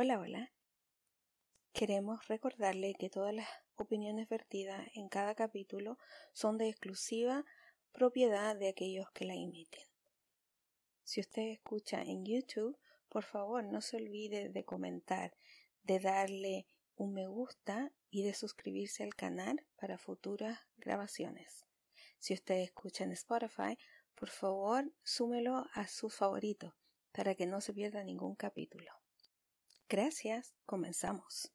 [0.00, 0.52] Hola, hola.
[1.72, 5.98] Queremos recordarle que todas las opiniones vertidas en cada capítulo
[6.32, 7.44] son de exclusiva
[7.90, 9.82] propiedad de aquellos que la emiten.
[11.02, 15.34] Si usted escucha en YouTube, por favor no se olvide de comentar,
[15.82, 21.66] de darle un me gusta y de suscribirse al canal para futuras grabaciones.
[22.20, 23.76] Si usted escucha en Spotify,
[24.14, 26.72] por favor súmelo a sus favoritos
[27.10, 28.97] para que no se pierda ningún capítulo.
[29.90, 31.50] Gracias, comenzamos.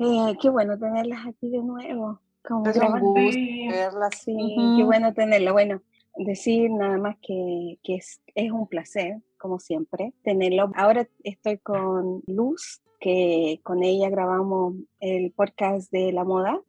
[0.00, 2.20] Eh, qué bueno tenerlas aquí de nuevo.
[2.46, 4.18] Como es un gusto verlas.
[4.22, 4.36] Sí,
[4.76, 5.54] qué bueno tenerlas.
[5.54, 5.80] Bueno,
[6.14, 10.70] decir nada más que, que es, es, un placer, como siempre, tenerlo.
[10.74, 16.60] Ahora estoy con Luz, que con ella grabamos el podcast de la moda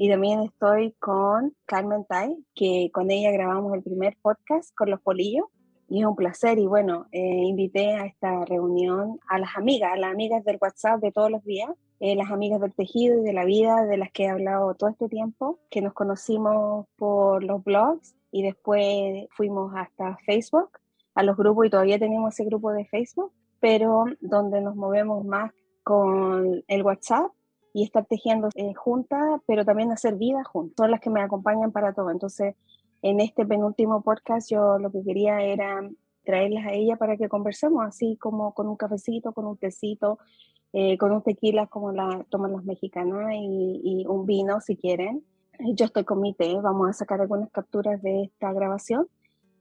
[0.00, 5.00] y también estoy con Carmen Tai, que con ella grabamos el primer podcast con los
[5.00, 5.46] polillos.
[5.88, 6.58] Y es un placer.
[6.58, 11.00] Y bueno, eh, invité a esta reunión a las amigas, a las amigas del WhatsApp
[11.00, 14.12] de todos los días, eh, las amigas del tejido y de la vida de las
[14.12, 19.72] que he hablado todo este tiempo, que nos conocimos por los blogs y después fuimos
[19.74, 20.78] hasta Facebook,
[21.14, 25.50] a los grupos y todavía tenemos ese grupo de Facebook, pero donde nos movemos más
[25.82, 27.32] con el WhatsApp
[27.78, 30.74] y estar tejiendo eh, juntas, pero también hacer vida juntas.
[30.76, 32.10] Son las que me acompañan para todo.
[32.10, 32.56] Entonces,
[33.02, 35.88] en este penúltimo podcast yo lo que quería era
[36.24, 40.18] traerlas a ella para que conversemos, así como con un cafecito, con un tecito,
[40.72, 45.24] eh, con un tequila como la toman las mexicanas y, y, un vino si quieren.
[45.60, 49.06] Yo estoy con mi té, vamos a sacar algunas capturas de esta grabación,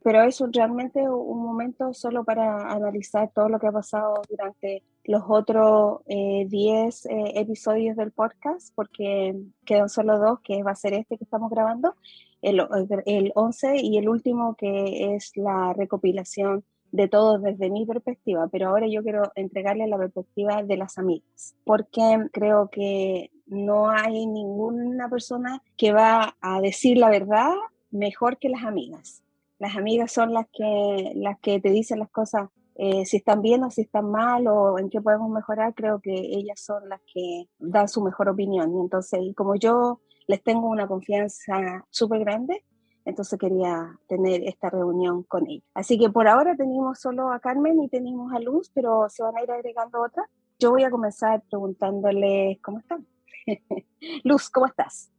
[0.04, 5.24] pero es realmente un momento solo para analizar todo lo que ha pasado durante los
[5.28, 10.94] otros 10 eh, eh, episodios del podcast, porque quedan solo dos, que va a ser
[10.94, 11.96] este que estamos grabando,
[12.42, 12.62] el,
[13.06, 18.70] el 11 y el último que es la recopilación de todo desde mi perspectiva, pero
[18.70, 25.10] ahora yo quiero entregarle la perspectiva de las amigas, porque creo que no hay ninguna
[25.10, 27.54] persona que va a decir la verdad
[27.92, 29.24] mejor que las amigas.
[29.60, 32.50] Las amigas son las que, las que te dicen las cosas
[32.80, 36.14] eh, si están bien o si están mal o en qué podemos mejorar, creo que
[36.14, 38.76] ellas son las que dan su mejor opinión.
[38.76, 42.64] Y entonces, como yo les tengo una confianza súper grande,
[43.04, 45.64] entonces quería tener esta reunión con ellas.
[45.74, 49.38] Así que por ahora tenemos solo a Carmen y tenemos a Luz, pero se van
[49.38, 50.28] a ir agregando otras.
[50.60, 53.08] Yo voy a comenzar preguntándoles cómo están.
[54.24, 55.12] Luz, ¿cómo estás?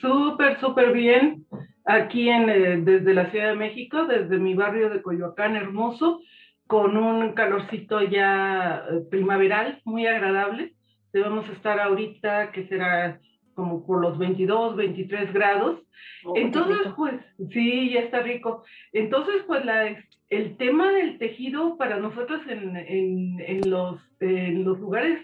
[0.00, 1.46] Súper, súper bien.
[1.84, 6.20] Aquí en, eh, desde la Ciudad de México, desde mi barrio de Coyoacán, hermoso
[6.66, 10.74] con un calorcito ya eh, primaveral, muy agradable.
[11.12, 13.20] Debemos estar ahorita, que será
[13.54, 15.82] como por los 22, 23 grados.
[16.24, 17.14] Oh, Entonces, pues,
[17.50, 18.64] sí, ya está rico.
[18.92, 19.96] Entonces, pues, la,
[20.30, 25.20] el tema del tejido para nosotros en, en, en los, en los lugares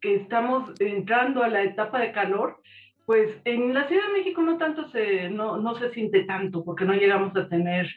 [0.00, 2.60] que estamos entrando a la etapa de calor,
[3.06, 6.84] pues en la Ciudad de México no tanto se, no, no se siente tanto, porque
[6.84, 7.88] no llegamos a tener,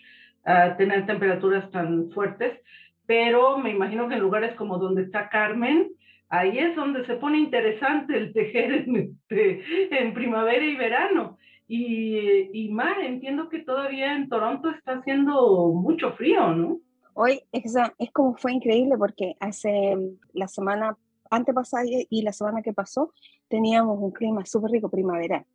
[0.77, 2.59] tener temperaturas tan fuertes,
[3.05, 5.91] pero me imagino que en lugares como donde está Carmen,
[6.29, 9.63] ahí es donde se pone interesante el tejer en, este,
[9.99, 11.37] en primavera y verano.
[11.67, 16.79] Y, y Mar, entiendo que todavía en Toronto está haciendo mucho frío, ¿no?
[17.13, 19.95] Hoy es, es como fue increíble porque hace
[20.33, 20.97] la semana
[21.29, 23.13] antepasada y la semana que pasó
[23.49, 25.45] teníamos un clima súper rico primaveral.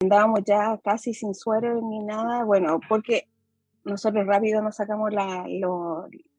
[0.00, 3.28] Andábamos ya casi sin suero ni nada, bueno, porque
[3.84, 5.46] nosotros rápido nos sacamos la,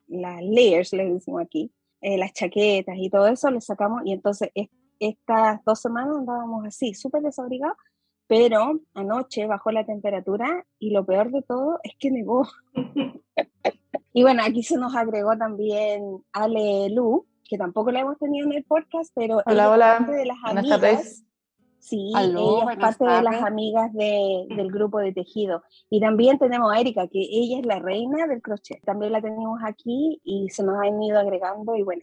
[0.08, 1.72] las layers, le decimos aquí,
[2.02, 4.50] eh, las chaquetas y todo eso, le sacamos y entonces
[5.00, 7.78] estas dos semanas andábamos así, súper desabrigados,
[8.28, 12.48] pero anoche bajó la temperatura y lo peor de todo es que nevó.
[14.14, 18.54] y bueno, aquí se nos agregó también Ale Lu, que tampoco la hemos tenido en
[18.54, 20.00] el podcast, pero hola, hola.
[20.10, 21.24] de las amigas
[21.84, 25.64] Sí, ella es parte de las amigas de, del grupo de tejido.
[25.90, 28.82] Y también tenemos a Erika, que ella es la reina del crochet.
[28.86, 31.76] También la tenemos aquí y se nos han ido agregando.
[31.76, 32.02] Y bueno,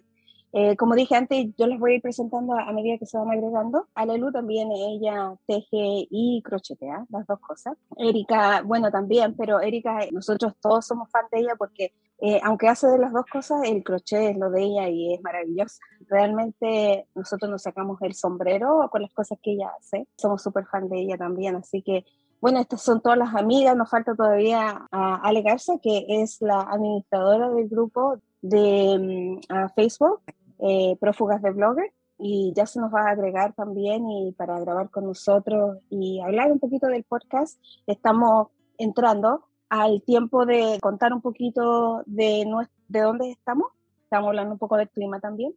[0.53, 3.31] eh, como dije antes, yo les voy a ir presentando a, medida que se van
[3.31, 3.89] agregando.
[3.95, 7.79] Alelu también, ella teje y crochetea, las dos cosas.
[7.97, 12.87] Erika, bueno, también, pero Erika, nosotros todos somos fan de ella porque eh, aunque hace
[12.87, 15.79] de las dos cosas, el crochet es lo de ella y es maravilloso.
[16.09, 20.07] Realmente nosotros nos sacamos el sombrero con las cosas que ella hace.
[20.17, 22.05] Somos súper fan de ella también, así que
[22.41, 23.77] bueno, estas son todas las amigas.
[23.77, 30.21] Nos falta todavía a Ale Garza, que es la administradora del grupo de mm, Facebook,
[30.59, 31.93] eh, Prófugas de Blogger.
[32.19, 36.53] y ya se nos va a agregar también y para grabar con nosotros y hablar
[36.53, 37.59] un poquito del podcast.
[37.87, 42.45] Estamos entrando al tiempo de contar un poquito de,
[42.89, 43.69] de dónde estamos.
[44.03, 45.55] Estamos hablando un poco del clima también.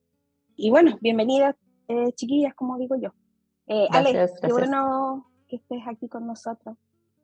[0.55, 1.55] Y bueno, bienvenidas,
[1.87, 3.09] eh, chiquillas, como digo yo.
[3.65, 6.77] Eh, Ale, qué bueno que estés aquí con nosotros.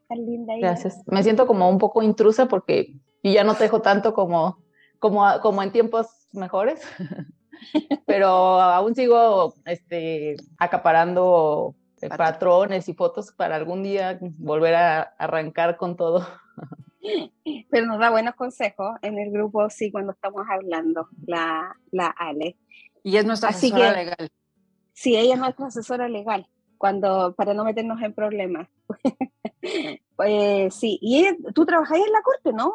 [0.07, 0.55] Tan linda.
[0.57, 1.03] Gracias.
[1.05, 4.57] Me siento como un poco intrusa porque yo ya no te dejo tanto como,
[4.97, 6.81] como, como en tiempos mejores.
[8.07, 8.27] pero
[8.59, 11.75] aún sigo este, acaparando
[12.17, 16.25] patrones y fotos para algún día volver a arrancar con todo.
[17.69, 22.57] Pero nos da buenos consejos en el grupo, sí, cuando estamos hablando, la, la Ale.
[23.03, 24.29] Y es nuestra asesora legal.
[24.93, 26.47] Sí, ella es nuestra asesora legal,
[26.77, 28.67] cuando, para no meternos en problemas.
[30.15, 32.73] pues sí, y tú trabajáis en la corte, ¿no?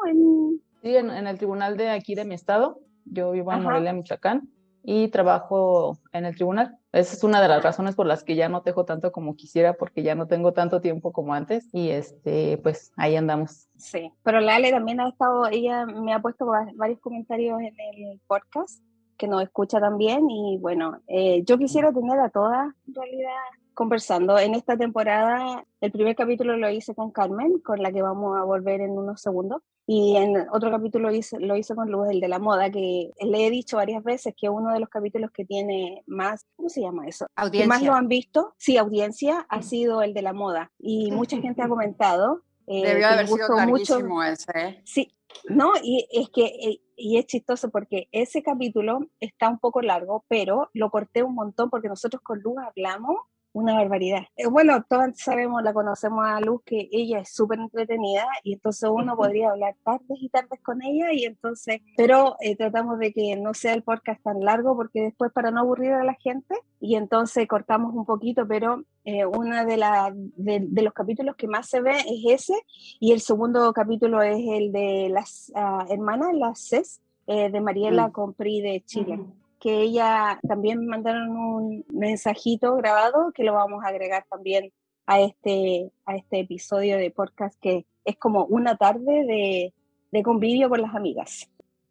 [0.83, 2.81] Sí, en, el tribunal de aquí de mi estado.
[3.05, 4.54] Yo vivo en Morelia, Michoacán
[4.85, 6.79] y trabajo en el tribunal.
[6.93, 9.73] Esa es una de las razones por las que ya no tejo tanto como quisiera,
[9.73, 13.69] porque ya no tengo tanto tiempo como antes y este, pues ahí andamos.
[13.77, 16.47] Sí, pero la Ale también ha estado, ella me ha puesto
[16.77, 18.81] varios comentarios en el podcast
[19.17, 23.31] que nos escucha también y bueno, eh, yo quisiera tener a todas en realidad
[23.75, 24.38] conversando.
[24.38, 28.44] En esta temporada, el primer capítulo lo hice con Carmen, con la que vamos a
[28.44, 29.62] volver en unos segundos.
[29.87, 33.11] Y en otro capítulo lo hice, lo hice con Luz, el de la moda, que
[33.21, 36.81] le he dicho varias veces que uno de los capítulos que tiene más, ¿cómo se
[36.81, 37.26] llama eso?
[37.37, 37.65] Audiencia.
[37.65, 40.73] Que más lo han visto, sí, audiencia, ha sido el de la moda.
[40.79, 42.43] Y mucha gente ha comentado.
[42.67, 44.23] Eh, Debió haber sido mucho.
[44.23, 44.50] ese.
[44.55, 44.82] ¿eh?
[44.85, 45.15] Sí,
[45.49, 50.25] no, y es que, eh, y es chistoso porque ese capítulo está un poco largo,
[50.29, 53.19] pero lo corté un montón porque nosotros con Luz hablamos
[53.55, 54.25] una barbaridad.
[54.37, 58.91] Eh, bueno, todos sabemos, la conocemos a Luz, que ella es súper entretenida y entonces
[58.93, 63.37] uno podría hablar tardes y tardes con ella y entonces, pero eh, tratamos de que
[63.37, 66.97] no sea el podcast tan largo porque después para no aburrir a la gente y
[66.97, 71.81] entonces cortamos un poquito, pero eh, uno de, la, de, los capítulos que más se
[71.81, 72.55] ve es ese
[72.99, 78.12] y el segundo capítulo es el de las ah, hermanas, las CES, de Mariela mm.
[78.12, 79.19] Compri de Chile
[79.65, 84.71] que ella también mandaron un mensajito grabado que lo vamos a agregar también
[85.07, 89.73] a este, a este episodio de podcast que es como una tarde de,
[90.13, 91.49] de convivio con las amigas.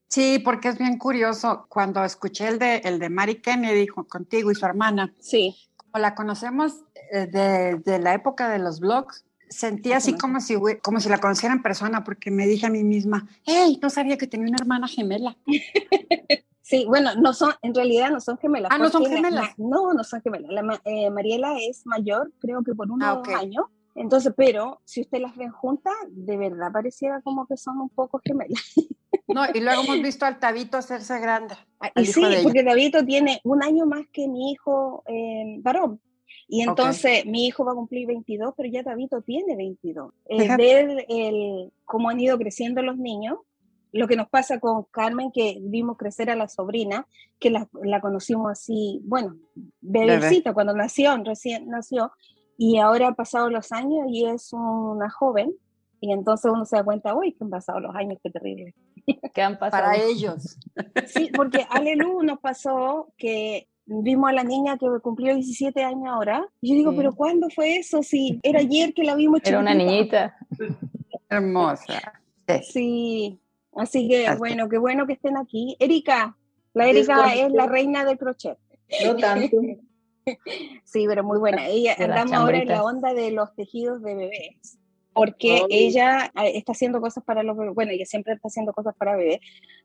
[0.08, 1.66] Sí, porque es bien curioso.
[1.68, 5.56] Cuando escuché el de, el de Mary Kennedy contigo y su hermana, sí.
[5.76, 10.56] como la conocemos eh, de, de la época de los blogs, sentí así como si,
[10.82, 14.18] como si la conociera en persona, porque me dije a mí misma, hey, no sabía
[14.18, 15.38] que tenía una hermana gemela.
[16.66, 18.72] Sí, bueno, no son, en realidad no son gemelas.
[18.74, 19.50] Ah, no son gemelas.
[19.58, 20.50] no, no son gemelas.
[20.50, 23.66] La, eh, Mariela es mayor, creo que por unos ah, años.
[23.96, 28.22] Entonces, pero si usted las ve juntas, de verdad pareciera como que son un poco
[28.24, 28.64] gemelas.
[29.28, 31.56] No, y luego hemos visto al Tabito hacerse grande.
[31.82, 36.00] Ah, y sí, porque Tabito tiene un año más que mi hijo eh, varón.
[36.48, 40.14] Y entonces mi hijo va a cumplir 22, pero ya Tabito tiene 22.
[40.26, 43.38] Es ver el, cómo han ido creciendo los niños
[43.94, 47.08] lo que nos pasa con Carmen, que vimos crecer a la sobrina,
[47.40, 49.38] que la, la conocimos así, bueno,
[49.82, 52.12] bebecita cuando nació, recién nació,
[52.58, 55.54] y ahora han pasado los años y es una joven,
[56.02, 58.74] y entonces uno se da cuenta, uy, que han pasado los años, qué terrible.
[59.34, 59.84] ¿Qué han pasado?
[59.84, 60.58] Para ellos.
[61.08, 66.48] Sí, porque Alelu nos pasó que vimos a la niña que cumplió 17 años ahora,
[66.62, 68.04] y yo digo, pero ¿cuándo fue eso?
[68.04, 70.36] Si era ayer que la vimos Era una niñita.
[71.30, 72.14] Hermosa.
[72.62, 73.40] Sí,
[73.76, 75.76] Así que bueno, qué bueno que estén aquí.
[75.80, 76.38] Erika,
[76.74, 78.58] la Erika es la reina del crochet.
[79.06, 79.58] No tanto.
[80.84, 81.68] sí, pero muy buena.
[81.68, 84.80] Ella andamos ahora en la onda de los tejidos de bebés.
[85.14, 85.68] Porque oh.
[85.70, 87.76] ella ah, está haciendo cosas para los bebés.
[87.76, 89.40] Bueno, ella siempre está haciendo cosas para bebés,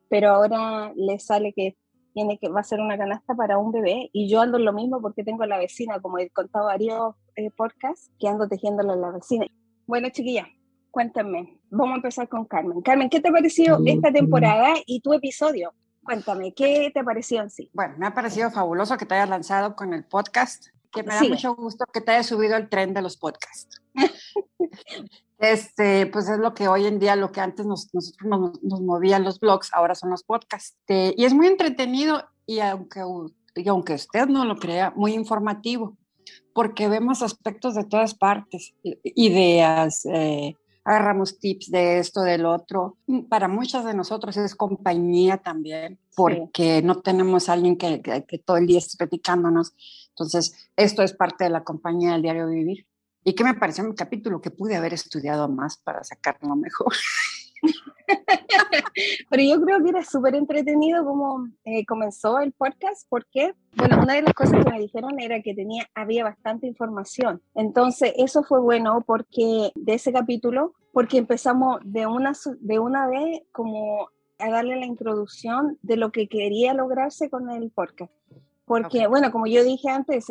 [0.08, 1.76] pero ahora le sale que
[2.18, 4.72] tiene que va a ser una canasta para un bebé y yo ando en lo
[4.72, 8.94] mismo porque tengo a la vecina, como he contado varios eh, podcasts, que ando tejiéndolo
[8.94, 9.46] a la vecina.
[9.86, 10.48] Bueno, chiquilla,
[10.90, 12.82] cuéntame, vamos a empezar con Carmen.
[12.82, 15.72] Carmen, ¿qué te ha parecido esta temporada y tu episodio?
[16.02, 17.70] Cuéntame, ¿qué te pareció en sí?
[17.72, 21.22] Bueno, me ha parecido fabuloso que te hayas lanzado con el podcast, que me da
[21.22, 23.80] mucho gusto que te hayas subido al tren de los podcasts.
[25.38, 29.24] este, pues es lo que hoy en día, lo que antes nos, nosotros nos, movían
[29.24, 30.76] los blogs, ahora son los podcasts.
[30.80, 33.02] Este, y es muy entretenido y aunque,
[33.54, 35.96] y aunque usted no lo crea, muy informativo,
[36.52, 40.56] porque vemos aspectos de todas partes, ideas, eh,
[40.88, 42.96] agarramos tips de esto, del otro.
[43.28, 48.56] Para muchas de nosotros es compañía también, porque no tenemos a alguien que, que, todo
[48.56, 49.74] el día esté platicándonos.
[50.08, 52.87] Entonces, esto es parte de la compañía del diario vivir.
[53.24, 54.40] ¿Y qué me pareció mi capítulo?
[54.40, 56.92] Que pude haber estudiado más para sacarlo mejor.
[59.30, 64.14] Pero yo creo que era súper entretenido como eh, comenzó el podcast, porque, bueno, una
[64.14, 67.42] de las cosas que me dijeron era que tenía, había bastante información.
[67.54, 73.42] Entonces, eso fue bueno porque de ese capítulo, porque empezamos de una, de una vez
[73.52, 74.08] como
[74.38, 78.12] a darle la introducción de lo que quería lograrse con el podcast.
[78.64, 80.26] Porque, bueno, como yo dije antes,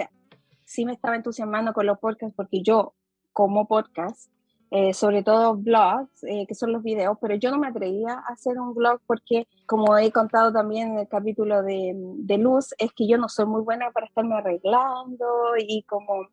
[0.68, 2.94] sí me estaba entusiasmando con los podcasts porque yo,
[3.32, 4.30] como podcast,
[4.70, 8.34] eh, sobre todo blogs, eh, que son los videos, pero yo no me atrevía a
[8.34, 12.92] hacer un blog porque, como he contado también en el capítulo de, de Luz, es
[12.92, 15.26] que yo no soy muy buena para estarme arreglando
[15.58, 16.28] y como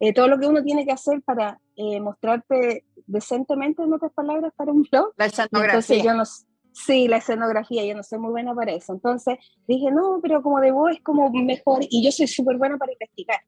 [0.00, 1.60] eh, todo lo que uno tiene que hacer para
[2.00, 5.12] mostrarte decentemente, en otras palabras, para un blog.
[5.18, 6.02] La escenografía.
[6.02, 6.24] yo no,
[6.72, 8.94] sí, la escenografía, yo no soy muy buena para eso.
[8.94, 12.78] Entonces dije, no, pero como de voz es como mejor y yo soy súper buena
[12.78, 13.40] para investigar.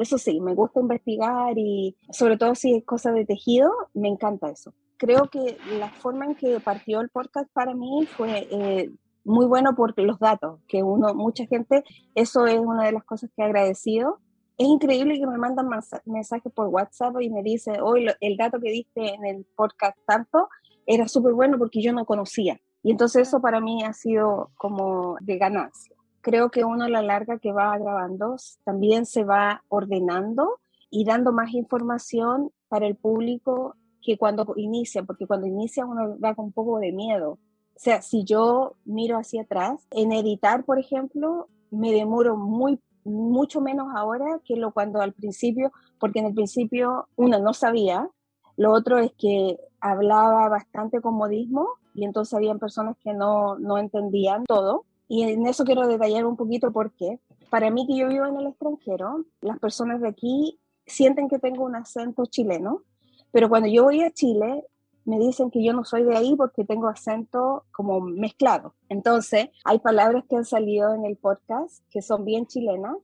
[0.00, 4.48] Eso sí, me gusta investigar y sobre todo si es cosa de tejido, me encanta
[4.48, 4.72] eso.
[4.96, 8.90] Creo que la forma en que partió el podcast para mí fue eh,
[9.24, 13.28] muy bueno por los datos, que uno, mucha gente, eso es una de las cosas
[13.36, 14.20] que he agradecido.
[14.56, 15.68] Es increíble que me mandan
[16.06, 20.48] mensajes por WhatsApp y me dicen, hoy el dato que diste en el podcast tanto
[20.86, 22.58] era súper bueno porque yo no conocía.
[22.82, 27.02] Y entonces eso para mí ha sido como de ganancia creo que uno a la
[27.02, 30.60] larga que va grabando también se va ordenando
[30.90, 36.34] y dando más información para el público que cuando inicia, porque cuando inicia uno va
[36.34, 37.32] con un poco de miedo.
[37.32, 43.62] O sea, si yo miro hacia atrás, en editar, por ejemplo, me demoro muy mucho
[43.62, 48.08] menos ahora que lo cuando al principio, porque en el principio uno no sabía,
[48.56, 53.78] lo otro es que hablaba bastante con modismo y entonces habían personas que no, no
[53.78, 57.18] entendían todo y en eso quiero detallar un poquito porque
[57.50, 61.64] para mí que yo vivo en el extranjero, las personas de aquí sienten que tengo
[61.64, 62.84] un acento chileno,
[63.32, 64.64] pero cuando yo voy a Chile
[65.04, 68.76] me dicen que yo no soy de ahí porque tengo acento como mezclado.
[68.88, 72.94] Entonces, hay palabras que han salido en el podcast que son bien chilenas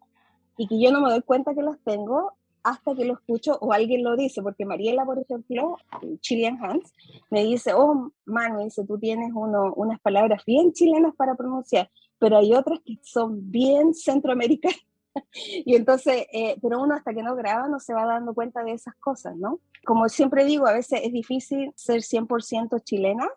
[0.56, 2.34] y que yo no me doy cuenta que las tengo
[2.66, 5.76] hasta que lo escucho o alguien lo dice, porque Mariela, por ejemplo,
[6.18, 6.92] Chilean Hans,
[7.30, 12.38] me dice, oh, man, dice, tú tienes uno, unas palabras bien chilenas para pronunciar, pero
[12.38, 14.80] hay otras que son bien centroamericanas.
[15.64, 18.72] y entonces, eh, pero uno hasta que no graba no se va dando cuenta de
[18.72, 19.60] esas cosas, ¿no?
[19.84, 23.28] Como siempre digo, a veces es difícil ser 100% chilena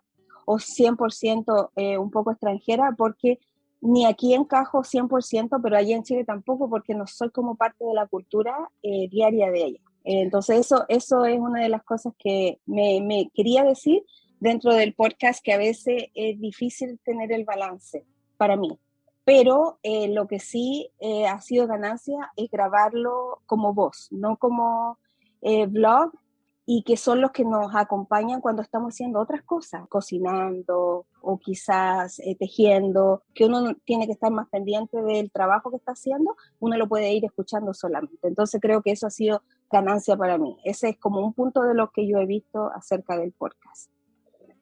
[0.44, 3.38] o 100% eh, un poco extranjera porque
[3.80, 7.94] ni aquí encajo 100%, pero allí en Chile tampoco, porque no soy como parte de
[7.94, 9.80] la cultura eh, diaria de ella.
[10.04, 14.02] entonces, eso, eso es una de las cosas que me, me, quería decir
[14.38, 18.04] dentro del podcast, que a veces es difícil tener el balance
[18.36, 18.78] para mí.
[19.24, 24.98] Pero eh, lo que sí eh, ha sido ganancia es grabarlo como voz, no como
[25.68, 26.12] blog,
[26.72, 32.20] y que son los que nos acompañan cuando estamos haciendo otras cosas, cocinando o quizás
[32.20, 36.76] eh, tejiendo, que uno tiene que estar más pendiente del trabajo que está haciendo, uno
[36.76, 38.28] lo puede ir escuchando solamente.
[38.28, 40.58] Entonces creo que eso ha sido ganancia para mí.
[40.62, 43.90] Ese es como un punto de lo que yo he visto acerca del podcast.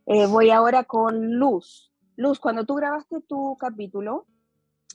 [0.07, 1.93] Eh, voy ahora con Luz.
[2.17, 4.25] Luz, cuando tú grabaste tu capítulo,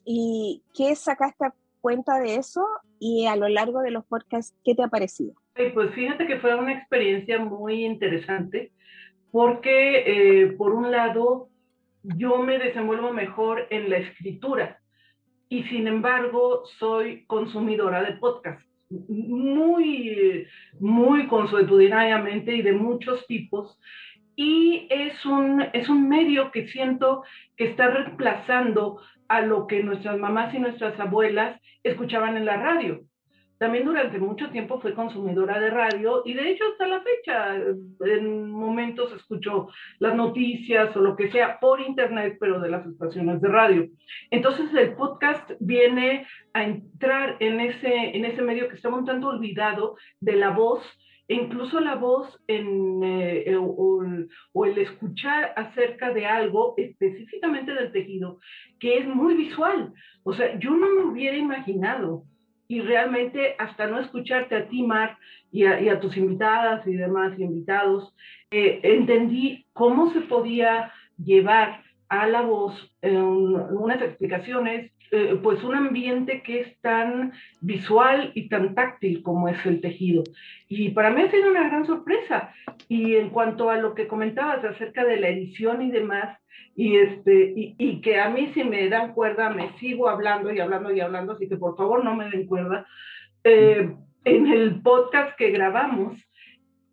[0.03, 2.65] ¿y qué sacaste cuenta de eso?
[2.98, 5.42] Y a lo largo de los podcasts, ¿qué te ha parecido?
[5.74, 8.72] Pues fíjate que fue una experiencia muy interesante
[9.31, 11.50] porque eh, por un lado
[12.03, 14.79] yo me desenvuelvo mejor en la escritura
[15.50, 20.48] y sin embargo soy consumidora de podcasts muy,
[20.79, 23.79] muy consuetudinariamente y de muchos tipos
[24.36, 27.24] y es un, es un medio que siento
[27.55, 33.01] que está reemplazando a lo que nuestras mamás y nuestras abuelas escuchaban en la radio.
[33.63, 37.55] También durante mucho tiempo fui consumidora de radio y de hecho hasta la fecha
[38.01, 43.39] en momentos escucho las noticias o lo que sea por internet, pero de las estaciones
[43.39, 43.88] de radio.
[44.32, 49.29] Entonces el podcast viene a entrar en ese, en ese medio que está un tanto
[49.29, 50.84] olvidado de la voz
[51.29, 54.03] e incluso la voz en, eh, o,
[54.51, 58.41] o, el escuchar acerca de algo específicamente del tejido
[58.77, 59.93] que es muy visual.
[60.24, 62.25] O sea, yo no me hubiera imaginado
[62.74, 65.18] y realmente hasta no escucharte a ti, Mar,
[65.51, 68.15] y a, tus invitadas y demás invitados,
[68.50, 70.92] eh, entendí cómo se podía
[71.24, 78.50] llevar a la voz unas explicaciones, eh, pues un ambiente que es tan visual y
[78.50, 80.24] tan táctil como es el tejido.
[80.68, 82.51] Y para mí ha sido una gran sorpresa.
[82.89, 86.39] Y en cuanto a lo que comentabas acerca de la edición y demás,
[86.75, 90.92] y, este, y, que a mí si me dan cuerda me sigo hablando y hablando
[90.92, 92.88] y hablando, así que por favor no me den cuerda.
[93.44, 96.18] Eh, en el podcast que grabamos,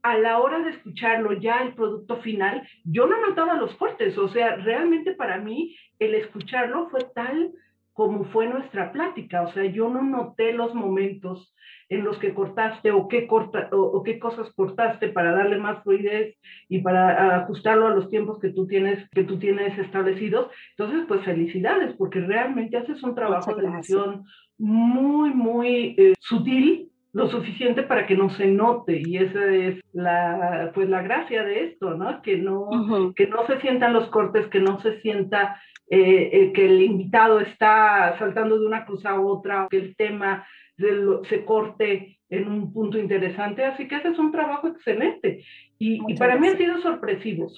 [0.03, 4.29] a la hora de escucharlo ya el producto final, yo no notaba los cortes, o
[4.29, 7.53] sea, realmente para mí el escucharlo fue tal
[8.01, 11.55] como fue nuestra plática, o sea, yo no noté los momentos
[11.91, 16.35] en los que cortaste o qué, corta, o, qué cosas cortaste para darle más fluidez
[16.71, 20.51] y para ajustarlo a los tiempos que tú tienes, que tú tienes establecidos.
[20.79, 24.25] Entonces, pues felicidades, porque realmente haces un trabajo de edición
[24.57, 29.03] muy, muy eh, sutil lo suficiente para que no se note.
[29.05, 33.61] Y esa es la pues la gracia de esto no que no que no se
[33.61, 35.61] sientan los cortes que no se sienta
[35.93, 40.47] eh, eh, que el invitado está saltando de una cosa a otra que el tema
[41.29, 43.65] se corte en un punto interesante.
[43.65, 45.45] Así que ese es un trabajo excelente.
[45.79, 47.49] Y, para mí ha sido sorpresivo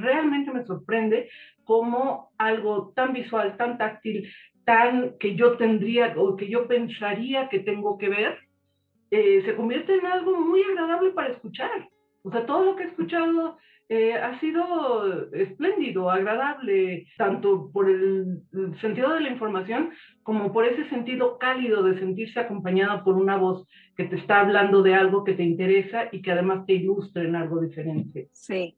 [0.00, 1.28] realmente me sorprende
[1.64, 4.28] cómo algo tan visual tan táctil
[4.64, 8.38] tan que yo tendría o que yo pensaría que tengo que ver
[9.10, 11.88] eh, se convierte en algo muy agradable para escuchar.
[12.22, 13.58] O sea, todo lo que he escuchado
[13.94, 18.42] eh, ha sido espléndido, agradable, tanto por el,
[18.80, 19.90] sentido de la información
[20.22, 24.82] como por ese sentido cálido de sentirse acompañado por una voz que te está hablando
[24.82, 28.28] de algo que te interesa y que además te ilustra en algo diferente.
[28.32, 28.74] Sí,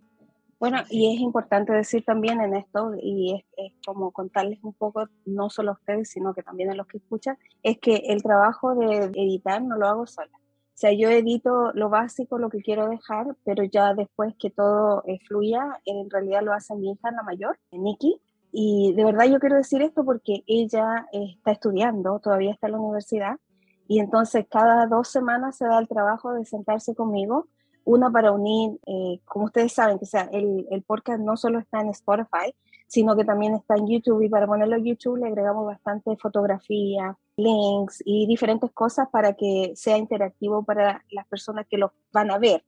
[0.58, 5.50] bueno, y es importante decir también en esto, y es, como contarles un poco, no
[5.50, 9.10] solo a ustedes, sino que también a los que escuchan, es que el trabajo de
[9.14, 10.30] editar no lo hago sola.
[10.76, 15.02] O sea, yo edito lo básico, lo que quiero dejar, pero ya después que todo
[15.06, 18.20] eh, fluya, en realidad lo hace mi hija, la mayor, Nikki.
[18.52, 22.80] Y de verdad yo quiero decir esto porque ella está estudiando, todavía está en la
[22.80, 23.38] universidad,
[23.88, 27.48] y entonces cada dos semanas se da el trabajo de sentarse conmigo
[27.84, 31.80] una para unir, eh, como ustedes saben, que sea, el, el, podcast no solo está
[31.80, 32.54] en Spotify,
[32.86, 37.16] sino que también está en YouTube y para ponerlo en YouTube le agregamos bastante fotografía,
[37.36, 42.38] links y diferentes cosas para que sea interactivo para las personas que lo van a
[42.38, 42.64] ver.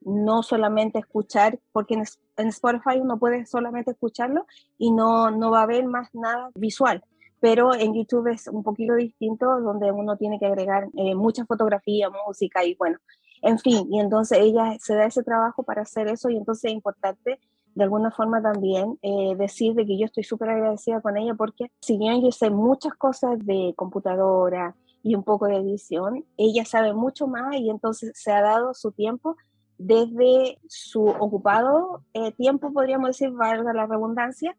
[0.00, 2.04] No solamente escuchar, porque en,
[2.36, 4.46] en Spotify uno puede solamente escucharlo
[4.76, 7.02] y no, no va a ver más nada visual
[7.40, 12.10] pero en YouTube es un poquito distinto, donde uno tiene que agregar eh, mucha fotografía,
[12.26, 12.98] música y bueno,
[13.42, 16.72] en fin, y entonces ella se da ese trabajo para hacer eso y entonces es
[16.72, 17.38] importante
[17.78, 21.70] de alguna forma también eh, decir de que yo estoy súper agradecida con ella porque
[21.80, 26.92] si bien yo sé muchas cosas de computadora y un poco de edición, ella sabe
[26.92, 29.36] mucho más y entonces se ha dado su tiempo
[29.78, 34.56] desde su ocupado eh, tiempo, podríamos decir, valga la redundancia,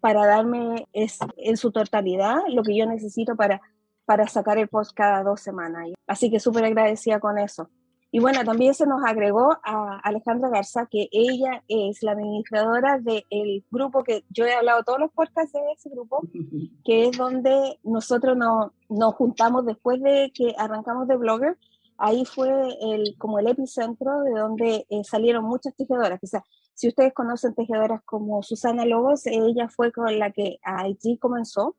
[0.00, 3.60] para darme es, en su totalidad lo que yo necesito para,
[4.06, 5.90] para sacar el post cada dos semanas.
[6.06, 7.68] Así que súper agradecida con eso.
[8.14, 13.64] Y bueno, también se nos agregó a Alejandra Garza, que ella es la administradora del
[13.70, 16.20] grupo que yo he hablado todos los podcasts de ese grupo,
[16.84, 21.56] que es donde nosotros nos, nos juntamos después de que arrancamos de Blogger.
[21.96, 22.50] Ahí fue
[22.82, 26.22] el, como el epicentro de donde eh, salieron muchas tejedoras.
[26.22, 26.44] O sea,
[26.74, 31.76] si ustedes conocen tejedoras como Susana Lobos, ella fue con la que allí comenzó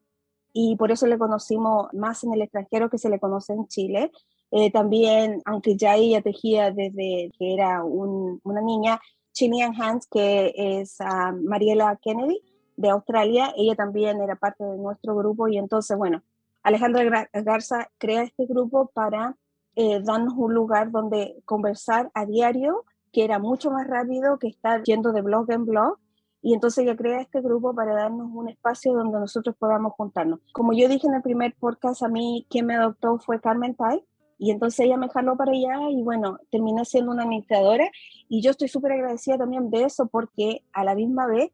[0.52, 4.12] y por eso le conocimos más en el extranjero que se le conoce en Chile.
[4.56, 11.00] Eh, también, aunque ya ella tejía desde que era una niña, Chilean Hands, que es
[11.00, 12.40] uh, Mariela Kennedy
[12.76, 16.22] de Australia, ella también era parte de nuestro grupo y entonces, bueno,
[16.62, 19.36] Alejandra Garza crea este grupo para
[19.76, 24.84] eh, darnos un lugar donde conversar a diario, que era mucho más rápido que estar
[24.84, 25.98] yendo de blog en blog.
[26.44, 30.42] Y entonces ella crea este grupo para darnos un espacio donde nosotros podamos juntarnos.
[30.54, 34.04] Como yo dije en el primer podcast, a mí quien me adoptó fue Carmen Tai,
[34.38, 37.90] y entonces ella me jaló para allá y bueno, terminé siendo una administradora
[38.28, 41.52] y yo estoy súper agradecida también de eso porque a la misma vez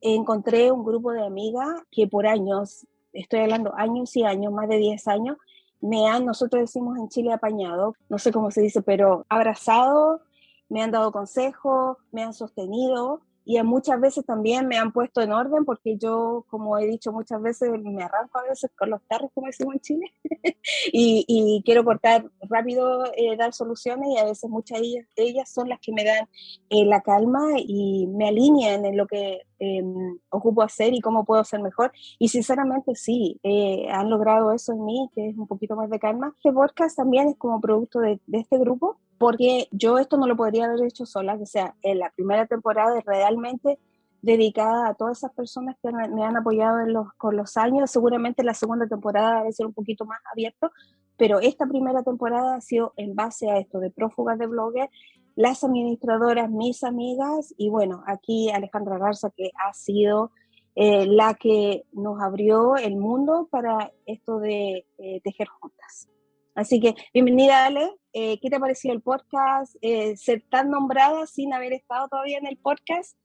[0.00, 4.78] encontré un grupo de amigas que por años, estoy hablando años y años, más de
[4.78, 5.36] 10 años,
[5.80, 10.22] me han, nosotros decimos en Chile apañado, no sé cómo se dice, pero abrazado,
[10.68, 15.32] me han dado consejos, me han sostenido y muchas veces también me han puesto en
[15.32, 19.30] orden porque yo, como he dicho muchas veces, me arranco a veces con los tarros,
[19.32, 20.14] como decimos en Chile,
[20.92, 25.68] y, quiero cortar rápido, eh, dar soluciones y a veces muchas de ellas, ellas son
[25.68, 26.28] las que me dan
[26.70, 31.42] eh, la calma y me alinean en lo que em, ocupo hacer y cómo puedo
[31.44, 31.92] ser mejor.
[32.18, 35.98] Y sinceramente sí, eh, han logrado eso en mí, que es un poquito más de
[35.98, 36.32] calma.
[36.36, 40.36] Este podcast también es como producto de, de este grupo porque yo esto no lo
[40.36, 43.78] podría haber hecho sola, o sea, en la primera temporada es realmente
[44.22, 48.42] dedicada a todas esas personas que me han apoyado en los, con los años, seguramente
[48.42, 50.72] la segunda temporada debe ser un poquito más abierto,
[51.16, 54.90] pero esta primera temporada ha sido en base a esto de prófugas de blogger,
[55.36, 60.32] las administradoras, mis amigas, y bueno, aquí Alejandra Garza, que ha sido
[60.74, 66.08] eh, la que nos abrió el mundo para esto de eh, tejer juntas.
[66.54, 69.76] Así que bienvenida Ale, eh, ¿qué te ha parecido el podcast?
[69.82, 73.18] Eh, ser tan nombrada sin haber estado todavía en el podcast.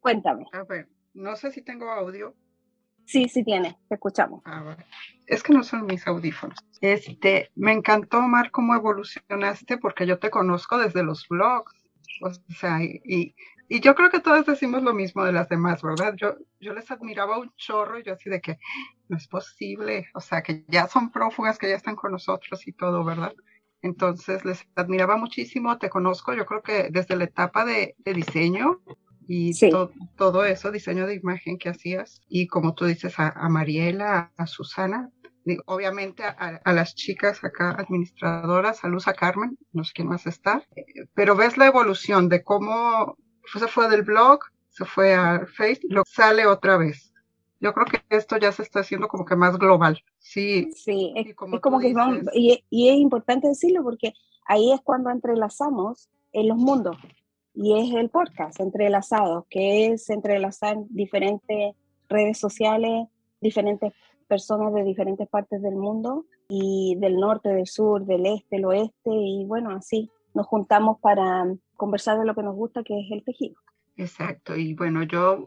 [0.00, 0.46] Cuéntame.
[0.52, 2.34] A ver, no sé si tengo audio.
[3.06, 4.42] Sí, sí tiene, te escuchamos.
[4.44, 4.76] Ah,
[5.26, 6.58] es que no son mis audífonos.
[6.80, 11.72] Este, me encantó, Omar, cómo evolucionaste, porque yo te conozco desde los blogs.
[12.22, 13.34] O sea, y,
[13.68, 16.14] y yo creo que todos decimos lo mismo de las demás, ¿verdad?
[16.16, 18.58] Yo, yo les admiraba un chorro y yo así de que
[19.08, 22.72] no es posible, o sea, que ya son prófugas, que ya están con nosotros y
[22.72, 23.32] todo, ¿verdad?
[23.80, 28.80] Entonces les admiraba muchísimo, te conozco, yo creo que desde la etapa de, diseño
[29.26, 29.52] y
[30.16, 35.10] todo eso, diseño de imagen que hacías, y como tú dices, a, Mariela, a, Susana,
[35.66, 40.26] obviamente a, a, las chicas acá administradoras, a Luz, a Carmen, no sé quién más
[40.26, 40.84] está, eh,
[41.14, 43.16] pero ves la evolución de cómo
[43.52, 47.12] se fue del blog, se fue a Facebook, lo sale otra vez.
[47.60, 50.02] Yo creo que esto ya se está haciendo como que más global.
[50.18, 51.94] Sí, sí es, como, que
[52.34, 54.12] y, y, es importante decirlo porque
[54.46, 56.96] ahí es cuando entrelazamos en los mundos
[57.54, 61.74] y es el podcast entrelazado, que es entrelazar diferentes
[62.08, 63.06] redes sociales,
[63.40, 63.92] diferentes
[64.26, 69.10] personas de diferentes partes del mundo y del norte, del sur, del este, del oeste
[69.10, 73.22] y bueno, así nos juntamos para conversar de lo que nos gusta, que es el
[73.22, 73.54] tejido.
[73.96, 75.46] Exacto, y bueno, yo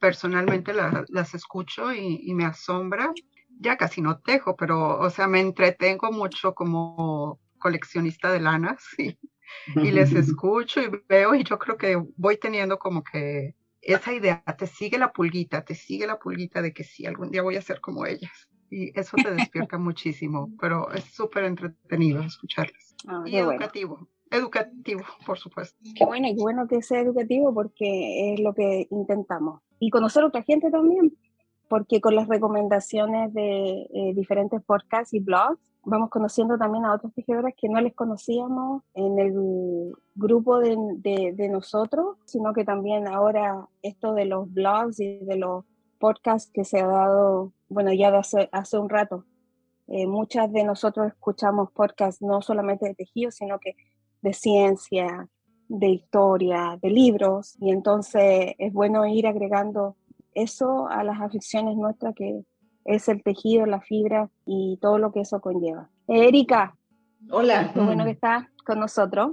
[0.00, 3.12] personalmente las escucho y, me asombra.
[3.60, 9.16] Ya casi no tejo, pero, o sea, me entretengo mucho como coleccionista de lanas y,
[9.76, 14.42] y les escucho y veo y yo creo que voy teniendo como que esa idea,
[14.58, 17.62] te sigue la pulguita, te sigue la pulguita de que sí, algún día voy a
[17.62, 18.48] ser como ellas.
[18.70, 22.96] Y eso te despierta muchísimo, pero es súper entretenido escucharlas.
[23.06, 25.78] Ah, y educativo educativo, por supuesto.
[25.96, 29.60] Qué bueno, qué bueno que sea educativo porque es lo que intentamos.
[29.78, 31.16] Y conocer a otra gente también,
[31.68, 37.12] porque con las recomendaciones de eh, diferentes podcasts y blogs, vamos conociendo también a otras
[37.14, 40.76] tejedoras que no les conocíamos en el grupo de,
[41.34, 45.64] de, nosotros, sino que también ahora esto de los blogs y de los
[45.98, 49.24] podcasts que se ha dado, bueno, ya hace, hace un rato.
[49.86, 53.76] Eh, muchas de nosotros escuchamos podcasts no solamente de tejido, sino que
[54.22, 55.28] de ciencia,
[55.68, 59.96] de historia, de libros, y entonces es bueno ir agregando
[60.32, 62.44] eso a las aficiones nuestras que
[62.84, 65.90] es el tejido, la fibra y todo lo que eso conlleva.
[66.08, 66.76] Erika.
[67.30, 67.70] Hola.
[67.72, 69.32] Qué bueno que estás con nosotros.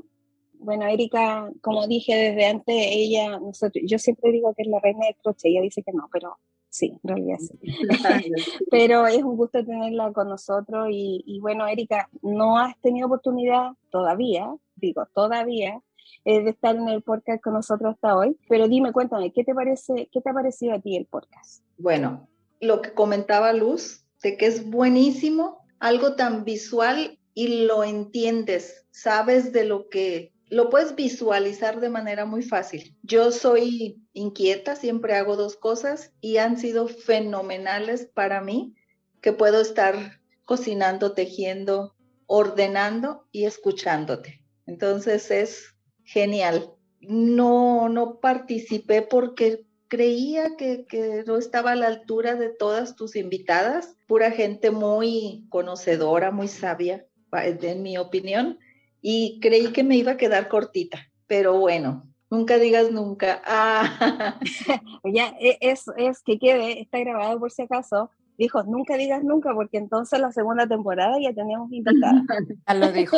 [0.53, 5.07] Bueno, Erika, como dije desde antes, ella, nosotros, yo siempre digo que es la reina
[5.07, 6.37] del crochet, ella dice que no, pero
[6.69, 7.57] sí, en realidad sí.
[8.69, 13.71] pero es un gusto tenerla con nosotros y, y bueno, Erika, no has tenido oportunidad
[13.89, 15.81] todavía digo, todavía,
[16.25, 18.37] eh, de estar en el podcast con nosotros hasta hoy.
[18.49, 21.63] Pero dime, cuéntame, ¿qué te parece, qué te ha parecido a ti el podcast?
[21.77, 22.27] Bueno,
[22.61, 29.51] lo que comentaba Luz, de que es buenísimo, algo tan visual y lo entiendes, sabes
[29.51, 32.97] de lo que lo puedes visualizar de manera muy fácil.
[33.03, 38.75] Yo soy inquieta, siempre hago dos cosas y han sido fenomenales para mí,
[39.21, 41.95] que puedo estar cocinando, tejiendo,
[42.25, 44.43] ordenando y escuchándote.
[44.65, 46.73] Entonces es genial.
[46.99, 50.85] No, no participé porque creía que,
[51.27, 57.05] no estaba a la altura de todas tus invitadas, pura gente muy conocedora, muy sabia,
[57.33, 58.57] en mi opinión,
[59.01, 63.41] y creí que me iba a quedar cortita, pero bueno, nunca digas nunca.
[63.45, 64.39] Ah.
[65.13, 69.53] ya, e, es, es que quede, está grabado por si acaso, dijo, nunca digas nunca,
[69.53, 72.23] porque entonces la segunda temporada ya teníamos invitada.
[72.65, 73.17] Ya lo dijo.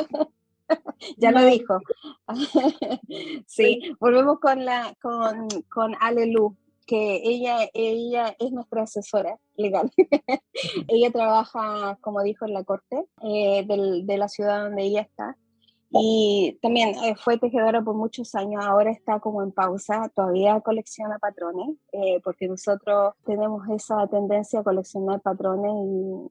[1.17, 1.79] ya lo dijo.
[3.45, 9.91] sí, volvemos con la con, con Alelu, que ella, ella es nuestra asesora legal.
[10.87, 15.37] ella trabaja, como dijo, en la corte eh, de la ciudad donde ella está.
[15.95, 21.19] Y también eh, fue tejedora por muchos años, ahora está como en pausa, todavía colecciona
[21.19, 25.71] patrones, eh, porque nosotros tenemos esa tendencia a coleccionar patrones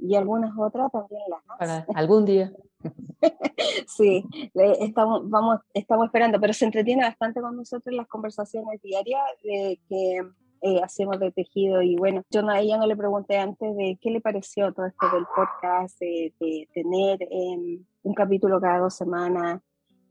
[0.00, 1.58] y, algunas otras también las.
[1.58, 2.52] Para algún día.
[3.86, 4.24] sí,
[4.80, 9.80] estamos, vamos, estamos esperando, pero se entretiene bastante con nosotros en las conversaciones diarias de
[9.88, 10.22] que
[10.62, 14.10] eh, hacemos de tejido y bueno, yo a ella no le pregunté antes de qué
[14.10, 16.32] le pareció todo esto del podcast, de,
[16.72, 19.60] tener em, un capítulo cada dos semanas,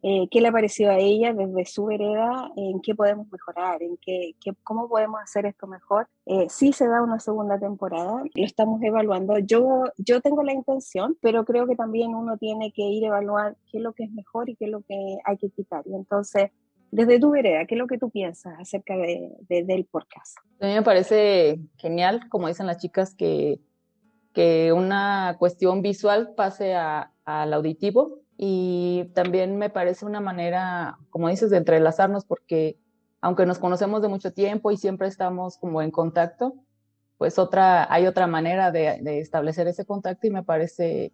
[0.03, 4.33] eh, qué le pareció a ella desde su vereda, en qué podemos mejorar, en qué,
[4.63, 6.07] cómo podemos hacer esto mejor.
[6.25, 9.37] Eh, sí se da una segunda temporada, lo estamos evaluando.
[9.37, 13.55] Yo, yo tengo la intención, pero creo que también uno tiene que ir a evaluar
[13.71, 15.83] qué es lo que es mejor y qué es lo que hay que quitar.
[15.85, 16.49] Y entonces,
[16.91, 20.37] desde tu vereda, ¿qué es lo que tú piensas acerca de, del podcast?
[20.59, 23.59] A mí me parece genial, como dicen las chicas, que
[24.33, 31.49] que una cuestión visual pase al auditivo y también me parece una manera, como dices,
[31.49, 32.77] de entrelazarnos porque
[33.19, 36.55] aunque nos conocemos de mucho tiempo y siempre estamos como en contacto,
[37.17, 41.13] pues otra, hay otra manera de, establecer ese contacto y me parece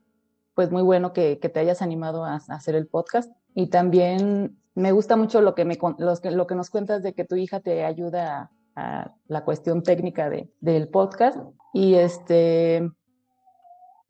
[0.54, 3.32] pues muy bueno que, te hayas animado a, hacer el podcast.
[3.54, 8.52] Y también me gusta mucho lo que, nos cuentas de que tu hija te ayuda
[8.76, 11.40] a, la cuestión técnica de, del podcast.
[11.74, 12.88] Y este,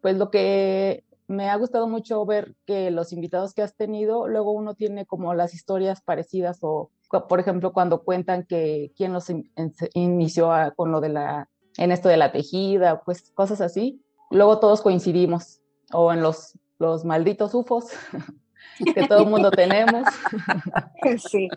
[0.02, 4.52] pues lo que me ha gustado mucho ver que los invitados que has tenido, luego
[4.52, 6.92] uno tiene como las historias parecidas o,
[7.30, 9.28] por ejemplo, cuando cuentan que quién los
[9.94, 14.04] inició con lo de la, en esto de la tejida, pues cosas así.
[14.32, 15.62] Luego todos coincidimos
[15.94, 17.86] o en los, los malditos UFOs
[18.94, 20.08] que todo el mundo tenemos.
[21.30, 21.50] Sí.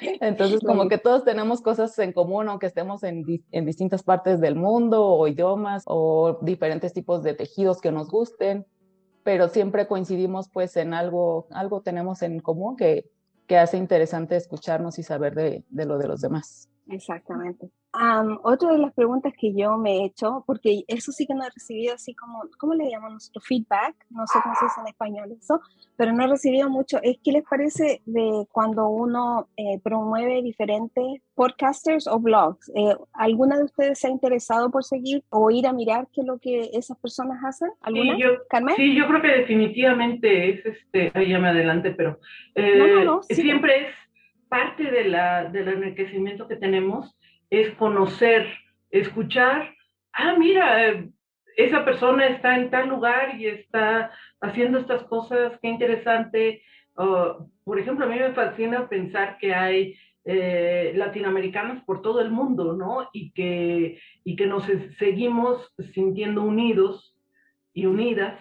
[0.00, 4.54] Entonces, como que todos tenemos cosas en común, aunque estemos en, en, distintas partes del
[4.54, 8.64] mundo o idiomas o diferentes tipos de tejidos que nos gusten,
[9.24, 13.10] pero siempre coincidimos pues en algo, algo tenemos en común que,
[13.46, 16.68] que hace interesante escucharnos y saber de, de lo de los demás.
[16.88, 17.70] Exactamente
[18.42, 21.50] otra de las preguntas que yo me he hecho, porque eso sí que no he
[21.50, 23.94] recibido así como, ¿cómo le llamamos nuestro feedback?
[24.10, 25.60] No sé cómo se dice en español eso,
[25.96, 26.98] pero no he recibido mucho.
[27.02, 31.04] Es qué les parece de cuando uno eh, promueve diferentes
[31.34, 32.68] podcasters o blogs.
[32.74, 36.26] Eh, ¿Alguna de ustedes se ha interesado por seguir o ir a mirar qué es
[36.26, 37.70] lo que esas personas hacen?
[37.80, 38.14] ¿Alguna?
[38.14, 38.76] Sí, yo, Carmen?
[38.76, 42.18] Sí, yo creo que definitivamente es este, ahí ya me adelante, pero
[42.54, 43.94] eh, siempre es
[44.48, 47.16] parte de la, del enriquecimiento que tenemos
[47.50, 48.46] es conocer,
[48.90, 49.74] escuchar,
[50.12, 51.04] ah, mira,
[51.56, 56.62] esa persona está en tal lugar y está haciendo estas cosas, qué interesante.
[56.94, 62.72] por ejemplo, a mí me fascina pensar que hay eh, latinoamericanos por todo el mundo,
[62.72, 63.08] ¿no?
[63.12, 64.64] Y que, y que nos
[64.98, 67.14] seguimos sintiendo unidos
[67.72, 68.38] y unidas.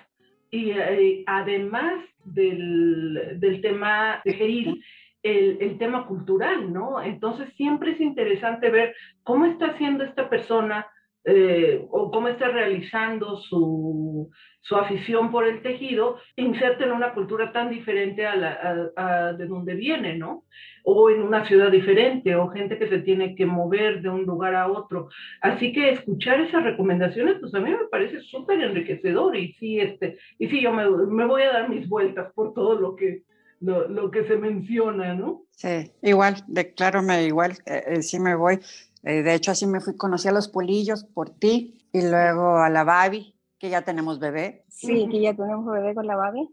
[0.49, 4.83] Y eh, además del, del tema de gerir,
[5.23, 7.01] el, tema cultural, ¿no?
[7.01, 10.85] Entonces siempre es interesante ver cómo está haciendo esta persona
[11.25, 17.53] eh, o cómo está realizando su, su, afición por el tejido, inserta en una cultura
[17.53, 20.43] tan diferente a, la, de donde viene, ¿no?
[20.83, 24.53] O en una ciudad diferente, o gente que se tiene que mover de un lugar
[24.53, 25.07] a otro.
[25.39, 30.17] Así que escuchar esas recomendaciones, pues a mí me parece súper enriquecedor y sí, este,
[30.37, 33.21] y sí, yo me, me voy a dar mis vueltas por todo lo que,
[33.63, 35.43] lo, que se menciona, ¿no?
[35.51, 38.59] Sí, igual, declárame igual, eh, eh, sí me voy.
[39.03, 42.69] Eh, de hecho, así me fui, conocí a los pulillos por ti y luego a
[42.69, 44.65] la Babi, que ya tenemos bebé.
[44.67, 46.49] Sí, que ya tenemos bebé con la Babi.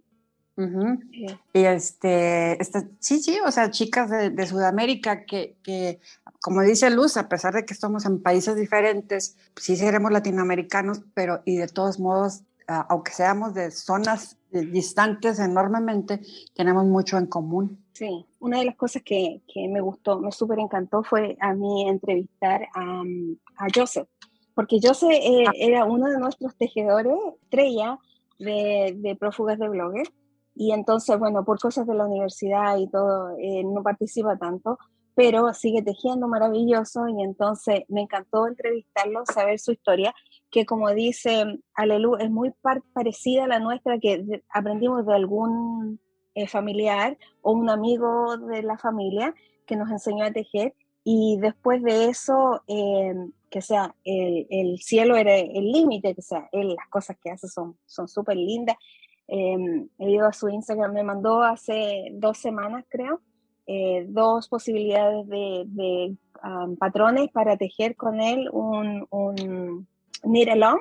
[1.55, 6.01] Y este, este, sí, sí, o sea, chicas de, Sudamérica que, que,
[6.43, 11.41] como dice Luz, a pesar de que estamos en países diferentes, sí seremos latinoamericanos, pero
[11.47, 12.43] y de todos modos
[12.89, 16.21] aunque seamos de zonas distantes enormemente,
[16.55, 17.85] tenemos mucho en común.
[17.93, 21.89] Sí, una de las cosas que, que me gustó, me súper encantó fue a mí
[21.89, 23.03] entrevistar a,
[23.57, 24.09] a Joseph,
[24.55, 25.53] porque Joseph eh, ah.
[25.55, 27.99] era uno de nuestros tejedores, estrella
[28.39, 30.07] de, de prófugas de blogger,
[30.55, 34.79] y entonces, bueno, por cosas de la universidad y todo, eh, no participa tanto,
[35.15, 40.15] pero sigue tejiendo maravilloso y entonces me encantó entrevistarlo, saber su historia
[40.51, 42.53] que como dice Alelu, es muy
[42.93, 46.01] parecida a la nuestra que aprendimos de algún
[46.35, 49.35] eh, familiar o un amigo de la familia
[49.67, 53.15] que nos enseñó a tejer y después de eso, eh,
[53.49, 57.77] que sea, el, cielo era el límite, que sea, él, las cosas que hace son
[58.09, 58.77] súper lindas.
[59.29, 59.57] Eh,
[59.99, 63.21] he ido a su Instagram, me mandó hace dos semanas, creo,
[64.09, 69.87] dos posibilidades de, um, patrones para tejer con él un, un
[70.23, 70.81] Knit Along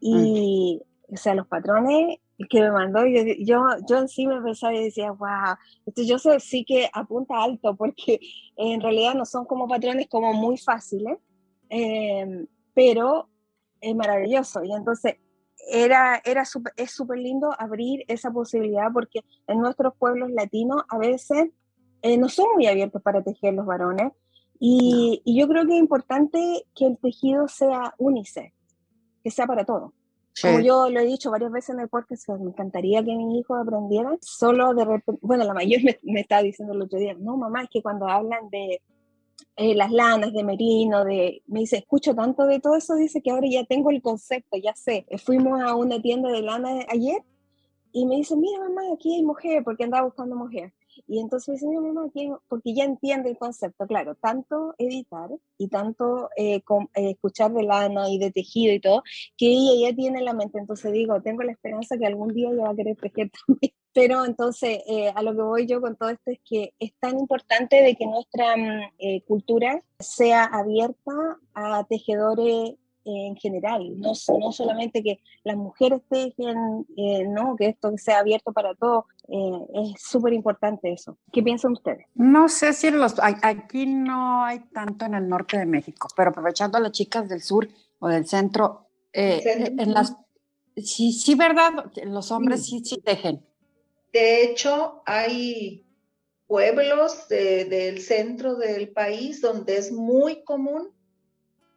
[0.00, 2.18] y, o sea, los patrones
[2.50, 6.38] que me mandó, yo, yo, yo sí me pensaba y decía, wow, esto yo sé,
[6.40, 8.20] sí que apunta alto porque
[8.56, 11.18] en realidad no son como patrones como muy fáciles,
[11.70, 13.28] em, pero
[13.80, 14.62] es maravilloso.
[14.64, 15.16] Y entonces
[15.70, 16.42] era, era
[16.76, 21.48] es súper lindo abrir esa posibilidad porque en nuestros pueblos latinos a veces
[22.02, 24.12] eh, no son muy abiertos para tejer los varones.
[24.58, 28.55] Y, y, yo creo que es importante que el tejido sea unisex
[29.26, 29.92] que sea para todo.
[30.40, 33.58] Como yo lo he dicho varias veces en el podcast, me encantaría que mis hijos
[33.60, 37.36] aprendieran, solo de repente, bueno, la mayor me, me estaba diciendo el otro día, no,
[37.36, 38.80] mamá, es que cuando hablan de
[39.56, 43.32] eh, las lanas, de merino, de, me dice, escucho tanto de todo eso, dice que
[43.32, 45.06] ahora ya tengo el concepto, ya sé.
[45.24, 47.20] Fuimos a una tienda de lana ayer
[47.90, 50.72] y me dice, mira mamá, aquí hay mujer, porque andaba buscando mujer.
[51.06, 52.10] Y entonces dice, mi mamá,
[52.48, 56.62] porque ya entiende el concepto, claro, tanto editar y tanto eh,
[56.94, 59.02] eh, escuchar de lana y de tejido y todo,
[59.36, 60.58] que ella ya tiene en la mente.
[60.58, 63.72] Entonces digo, tengo la esperanza que algún día ella va a querer tejer también.
[63.92, 67.18] Pero entonces, eh, a lo que voy yo con todo esto es que es tan
[67.18, 71.12] importante de que nuestra mm, cultura sea abierta
[71.54, 72.74] a tejedores
[73.06, 78.52] en general, no, no solamente que las mujeres tejen, eh, no, que esto sea abierto
[78.52, 81.16] para todos, eh, es súper importante eso.
[81.32, 82.06] ¿Qué piensan ustedes?
[82.14, 86.78] No sé si los, aquí no hay tanto en el norte de México, pero aprovechando
[86.78, 87.68] a las chicas del sur
[88.00, 89.40] o del centro, eh,
[89.78, 90.16] en las,
[90.76, 91.90] sí, sí, ¿verdad?
[92.04, 93.40] Los hombres sí, sí, tejen.
[94.12, 95.86] De hecho, hay
[96.46, 100.95] pueblos del centro del país donde es muy común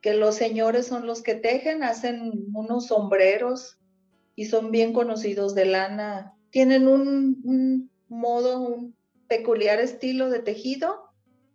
[0.01, 3.77] que los señores son los que tejen, hacen unos sombreros
[4.35, 6.33] y son bien conocidos de lana.
[6.51, 8.95] Tienen un, modo, un
[9.27, 11.03] peculiar estilo de tejido,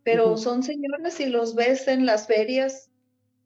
[0.03, 2.91] pero son señores y los ves en las ferias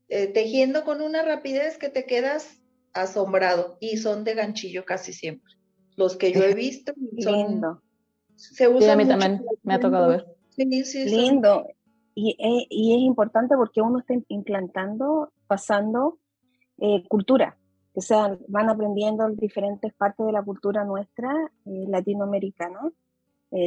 [0.09, 2.61] eh, tejiendo con una rapidez que te quedas
[2.93, 5.55] asombrado y son de ganchillo casi siempre.
[5.97, 7.35] Los que yo he visto son...
[7.35, 7.83] Lindo.
[8.35, 10.27] Se usan a mí también me ha tocado ver.
[10.51, 11.67] Sí, sí, Lindo.
[12.21, 16.19] Y, es importante porque uno está implantando, pasando
[16.79, 17.57] eh, cultura,
[17.95, 21.33] que sea, van aprendiendo diferentes partes de la cultura nuestra,
[21.67, 22.81] eh, latinoamericana,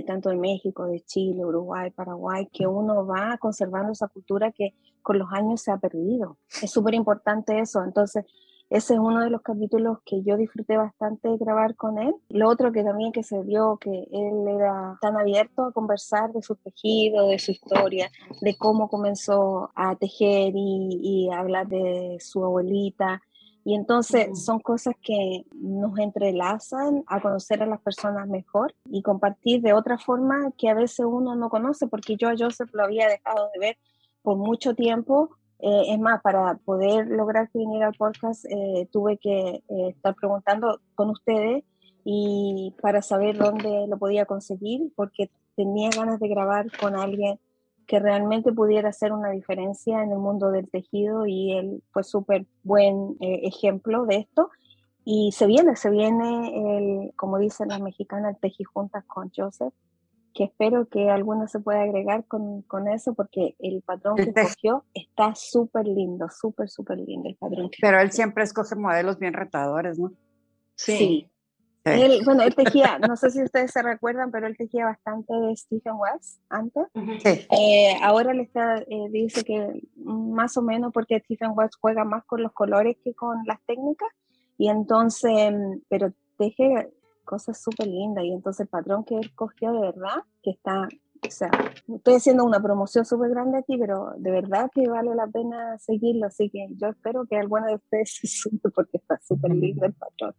[0.05, 5.17] tanto de México, de Chile, Uruguay, Paraguay, que uno va conservando esa cultura que con
[5.17, 6.37] los años se ha perdido.
[6.61, 7.83] Es súper importante eso.
[7.83, 8.25] Entonces,
[8.71, 12.15] ese es uno de los capítulos que yo disfruté bastante de grabar con él.
[12.29, 16.41] Lo otro que también que se vio que él era tan abierto a conversar de
[16.41, 23.21] su tejido, de su historia, de cómo comenzó a tejer y, hablar de su abuelita.
[23.65, 29.61] Y entonces son cosas que nos entrelazan a conocer a las personas mejor y compartir
[29.61, 33.09] de otra forma que a veces uno no conoce, porque yo a Joseph lo había
[33.09, 33.77] dejado de ver
[34.21, 39.17] por mucho tiempo eh, es más, para poder lograr que viniera al podcast, eh, tuve
[39.17, 41.63] que eh, estar preguntando con ustedes
[42.03, 47.39] y para saber dónde lo podía conseguir, porque tenía ganas de grabar con alguien
[47.85, 52.47] que realmente pudiera hacer una diferencia en el mundo del tejido y él fue súper
[52.63, 54.49] buen ejemplo de esto.
[55.03, 59.73] Y se viene, se viene, el, como dicen las mexicanas, el tejijuntas con Joseph
[60.33, 64.85] que espero que alguno se pueda agregar con, con eso porque el patrón que escogió
[64.93, 67.69] está súper lindo, súper, súper lindo el patrón.
[67.79, 70.13] Pero él siempre escoge modelos bien retadores, ¿no?
[70.75, 71.27] Sí.
[71.83, 75.55] Él, bueno, él tejía, no sé si ustedes se recuerdan, pero él tejía bastante de
[75.55, 76.83] Stephen West antes.
[77.23, 77.47] Sí.
[77.49, 82.23] Eh, ahora le está, eh, dice que más o menos porque Stephen West juega más
[82.25, 84.09] con los colores que con las técnicas.
[84.57, 85.53] Y entonces,
[85.89, 86.91] pero teje
[87.21, 88.23] cosas súper lindas.
[88.23, 90.87] Y entonces el patrón que él cogió de verdad, que está,
[91.27, 91.51] o sea,
[91.87, 96.27] estoy haciendo una promoción súper grande aquí, pero de verdad que vale la pena seguirlo.
[96.27, 99.93] Así que yo espero que alguno de ustedes se sume porque está súper lindo el
[99.93, 100.35] patrón.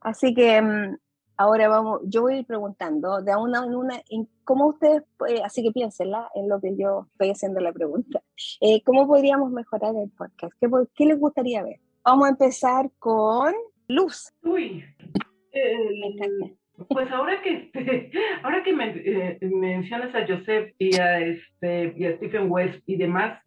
[0.00, 0.96] Así que mm,
[1.36, 5.40] ahora vamos, yo voy a ir preguntando de una en una, en cómo ustedes, eh,
[5.44, 8.22] así que piénsenla en lo que yo estoy haciendo la pregunta.
[8.60, 10.52] Eh, ¿Cómo podríamos mejorar el podcast?
[10.60, 11.80] ¿Qué, ¿Qué les gustaría ver?
[12.04, 13.54] Vamos a empezar con
[13.88, 14.32] Luz.
[14.42, 14.84] Uy,
[16.88, 17.70] pues ahora que,
[18.42, 22.96] ahora que me, eh, mencionas a Joseph y a, este, y a Stephen West y
[22.96, 23.40] demás,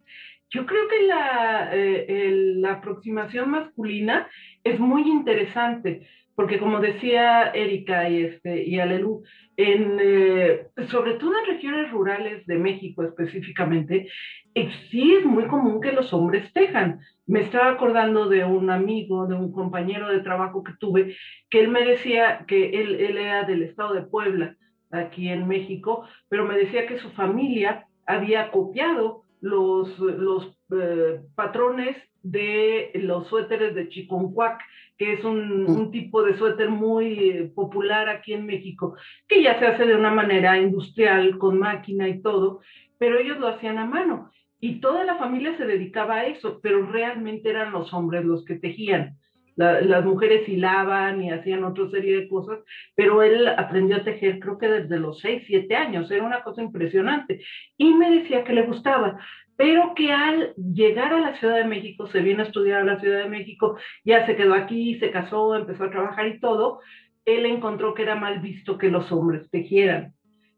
[0.49, 4.29] yo creo que la, eh, la aproximación masculina
[4.63, 9.23] es muy interesante, porque como decía Erika y, este, Alelu,
[9.57, 14.07] eh, sobre todo en regiones rurales de México específicamente,
[14.91, 16.99] sí es muy común que los hombres tejan.
[17.25, 21.17] Me estaba acordando de un amigo, de un compañero de trabajo que tuve,
[21.49, 24.55] que él me decía que él, era del estado de Puebla,
[24.91, 31.97] aquí en México, pero me decía que su familia había copiado los, los eh, patrones
[32.31, 34.61] de los suéteres de Chiconcuac,
[34.97, 35.69] que es un, mm.
[35.69, 38.95] un, tipo de suéter muy eh, popular aquí en México,
[39.27, 42.61] que ya se hace de una manera industrial, con máquina y todo,
[42.97, 46.85] pero ellos lo hacían a mano y toda la familia se dedicaba a eso, pero
[46.87, 49.17] realmente eran los hombres los que tejían.
[49.55, 52.59] las mujeres hilaban y hacían otra serie de cosas,
[52.95, 56.61] pero él aprendió a tejer creo que desde los 6, 7 años, era una cosa
[56.61, 57.41] impresionante.
[57.77, 59.19] Y me decía que le gustaba,
[59.57, 62.99] pero que al llegar a la Ciudad de México, se vino a estudiar a la
[62.99, 66.79] Ciudad de México, ya se quedó aquí, se casó, empezó a trabajar y todo,
[67.25, 70.13] él encontró que era mal visto que los hombres tejieran,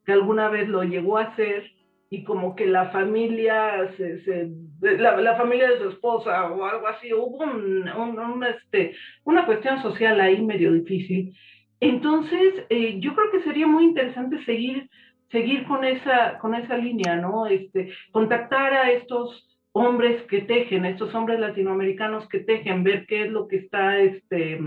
[0.06, 1.72] que alguna vez lo llegó a hacer
[2.12, 4.50] y como que la familia, se,
[4.82, 10.20] la, familia de su esposa o algo así, hubo un, un, este, una cuestión social
[10.20, 11.34] ahí medio difícil.
[11.80, 14.90] Entonces, eh, yo creo que sería muy interesante seguir,
[15.32, 17.48] seguir con, esa, con esa línea, ¿no?
[17.48, 23.32] Este, contactar a estos hombres que tejen, estos hombres latinoamericanos que tejen, ver qué es
[23.32, 24.60] lo que está, este,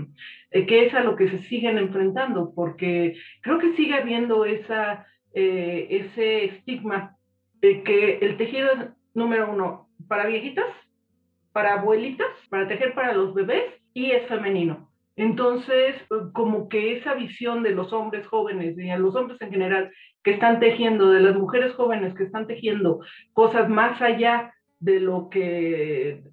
[0.51, 5.05] eh, qué es a lo que se siguen enfrentando, porque creo que sigue habiendo esa,
[5.33, 7.17] eh, ese estigma
[7.61, 8.79] de que el tejido es,
[9.13, 10.65] número uno, para viejitas,
[11.51, 14.89] para abuelitas, para tejer para los bebés y es femenino.
[15.15, 15.95] Entonces,
[16.33, 19.91] como que esa visión de los hombres jóvenes y a los hombres en general
[20.23, 23.01] que están tejiendo, de las mujeres jóvenes que están tejiendo
[23.33, 26.23] cosas más allá de lo que,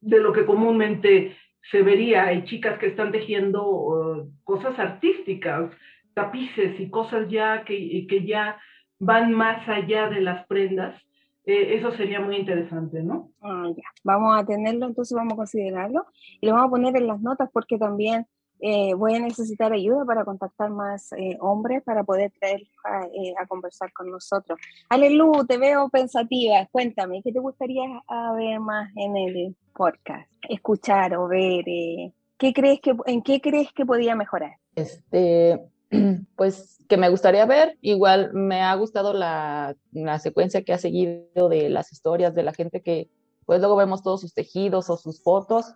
[0.00, 1.36] de lo que comúnmente
[1.70, 2.26] se vería.
[2.26, 5.70] Hay chicas que están tejiendo uh, cosas artísticas,
[6.14, 8.58] tapices y cosas ya que, que ya
[8.98, 11.00] van más allá de las prendas.
[11.44, 13.30] Eh, eso sería muy interesante, ¿no?
[13.40, 13.84] Ah, ya.
[14.02, 16.06] Vamos a tenerlo, entonces vamos a considerarlo
[16.40, 18.26] y lo vamos a poner en las notas porque también
[18.60, 23.92] eh, voy a necesitar ayuda para contactar más eh, hombres para poder traer a, conversar
[23.92, 24.58] con nosotros.
[24.88, 26.66] Alelu, te veo pensativa.
[26.70, 28.02] Cuéntame, ¿qué te gustaría
[28.36, 30.30] ver más en el podcast?
[30.48, 31.64] Escuchar o ver.
[32.38, 34.56] ¿qué crees que, ¿En qué crees que podía mejorar?
[34.74, 35.60] Este,
[36.36, 37.76] pues que me gustaría ver.
[37.80, 39.76] Igual me ha gustado la,
[40.20, 43.10] secuencia que ha seguido de las historias de la gente que,
[43.44, 45.74] pues luego vemos todos sus tejidos o sus fotos,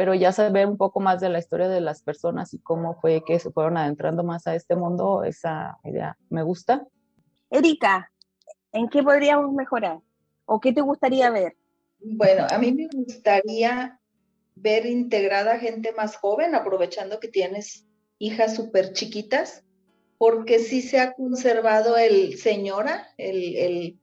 [0.00, 3.22] pero ya saber un poco más de la historia de las personas y cómo fue
[3.22, 6.86] que se fueron adentrando más a este mundo, esa idea me gusta.
[7.50, 8.10] Erika,
[8.72, 9.98] ¿en qué podríamos mejorar?
[10.46, 11.54] ¿O qué te gustaría ver?
[11.98, 14.00] Bueno, a mí me gustaría
[14.54, 17.86] ver integrada gente más joven, aprovechando que tienes
[18.18, 19.64] hijas súper chiquitas,
[20.16, 23.98] porque sí se ha conservado el señora, el,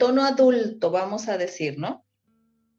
[0.00, 2.04] tono adulto, vamos a decir, ¿no?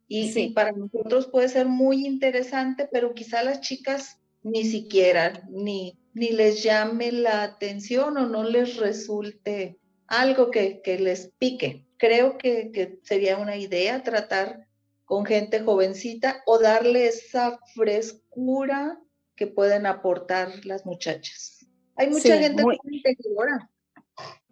[0.09, 0.49] Y sí.
[0.49, 6.63] para nosotros puede ser muy interesante, pero quizá las chicas ni siquiera, ni, ni les
[6.63, 11.85] llame la atención o no les resulte algo que, les pique.
[11.97, 14.67] Creo que, que sería una idea tratar
[15.05, 18.99] con gente jovencita o darle esa frescura
[19.35, 21.65] que pueden aportar las muchachas.
[21.95, 23.69] Hay mucha gente muy tejedora.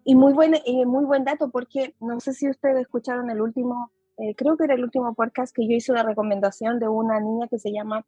[0.04, 3.92] Y muy buen, eh, muy buen dato, porque no sé si ustedes escucharon el último,
[4.18, 7.48] eh, creo que era el último podcast que yo hice una recomendación de una niña
[7.48, 8.06] que se llama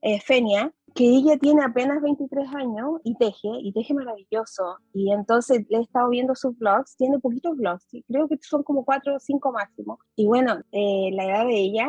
[0.00, 4.78] eh, Fenia, que ella tiene apenas 23 años y teje, y teje maravilloso.
[4.92, 8.84] Y entonces le he estado viendo sus vlogs, tiene poquitos vlogs, creo que son como
[8.84, 9.98] 4 o 5 máximo.
[10.16, 11.88] Y bueno, la edad de ella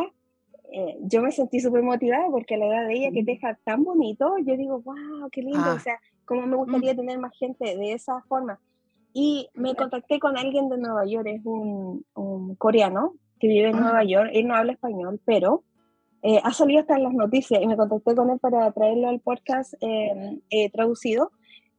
[0.75, 3.83] eh, yo me sentí súper motivada porque a la edad de ella que deja tan
[3.83, 5.79] bonito, yo digo, wow, qué lindo, o ah.
[5.79, 6.97] sea, cómo me gustaría mm.
[6.97, 8.59] tener más gente de esa forma.
[9.13, 12.03] Y me contacté con alguien de Nueva York, es un,
[12.57, 15.63] coreano que vive en Nueva York, él no habla español, pero
[16.21, 19.19] eh, ha salido hasta en las noticias y me contacté con él para traerlo al
[19.19, 21.31] podcast em, eh, traducido,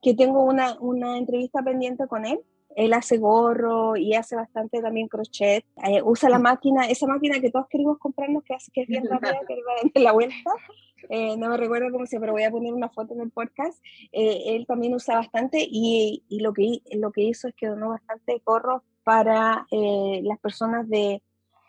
[0.03, 2.41] que tengo una, una entrevista pendiente con él
[2.77, 5.65] él hace gorro y hace bastante también crochet.
[5.89, 9.05] Eh, usa la máquina, esa máquina que todos queremos comprarnos, que, hace, que es bien
[9.09, 10.35] rápida, que va a la vuelta.
[11.11, 13.79] Eh, no me recuerdo cómo se pero voy a poner una foto en el podcast.
[14.11, 17.91] Eh, él también usa bastante y, y, lo, que, lo que hizo es que donó
[17.91, 21.23] bastante gorros para las personas de,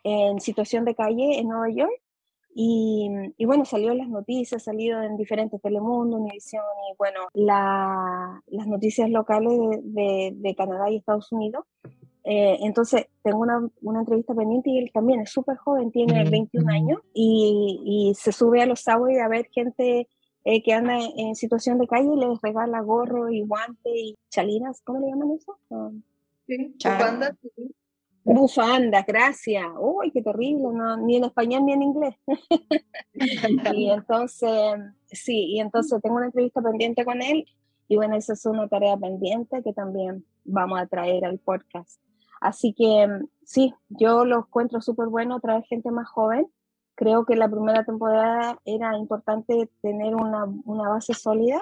[0.06, 2.01] en situación de calle en Nueva York
[2.58, 3.10] y,
[3.45, 9.60] bueno, salió en las noticias, salido en diferentes Telemundo, Univisión y bueno, las noticias locales
[9.84, 11.66] de, Canadá y Estados Unidos.
[12.24, 16.72] Eh, entonces, tengo una, una, entrevista pendiente y él también es súper joven, tiene 21
[16.72, 20.08] años y, y, se sube a los subways a ver gente
[20.45, 24.82] eh, que anda en, situación de calle y les regala gorro y guante y chalinas,
[24.82, 25.58] ¿cómo le llaman eso?
[26.47, 26.74] sí,
[28.26, 29.66] Bufandas, gracias.
[29.80, 32.16] Uy, qué terrible, no, ni en español ni en inglés.
[33.76, 37.46] y entonces, sí, y entonces tengo una entrevista pendiente con él
[37.88, 42.02] y bueno, esa es una tarea pendiente que también vamos a traer al podcast.
[42.42, 43.08] Así que
[43.44, 46.48] sí, yo lo encuentro súper bueno traer gente más joven
[46.96, 51.62] creo que la primera temporada era importante tener una, una, base sólida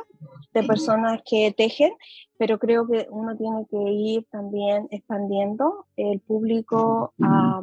[0.53, 1.91] de personas que tejen,
[2.37, 7.61] pero creo que uno tiene que ir también expandiendo el público a,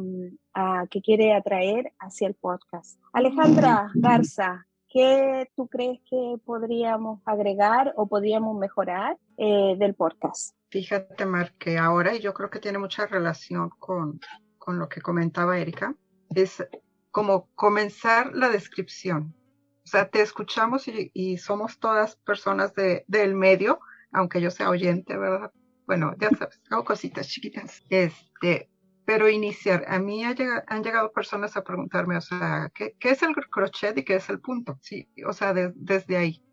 [0.53, 2.99] a que quiere atraer hacia el podcast.
[3.13, 10.55] Alejandra Garza, ¿qué tú crees que podríamos agregar o podríamos mejorar eh, del podcast?
[10.69, 14.19] Fíjate, Mar, que ahora, y yo creo que tiene mucha relación con,
[14.57, 15.95] con lo que comentaba Erika,
[16.33, 16.65] es
[17.11, 19.35] como comenzar la descripción.
[19.83, 23.79] O sea, te escuchamos y, somos todas personas de, del medio,
[24.11, 25.51] aunque yo sea oyente, ¿verdad?
[25.85, 27.83] Bueno, ya sabes, hago cositas chiquitas.
[27.89, 28.69] Este,
[29.05, 33.97] pero iniciar, a mí han llegado personas a preguntarme, o sea, ¿qué, es el crochet
[33.97, 34.77] y qué es el punto?
[34.81, 36.43] Sí, o sea, desde ahí.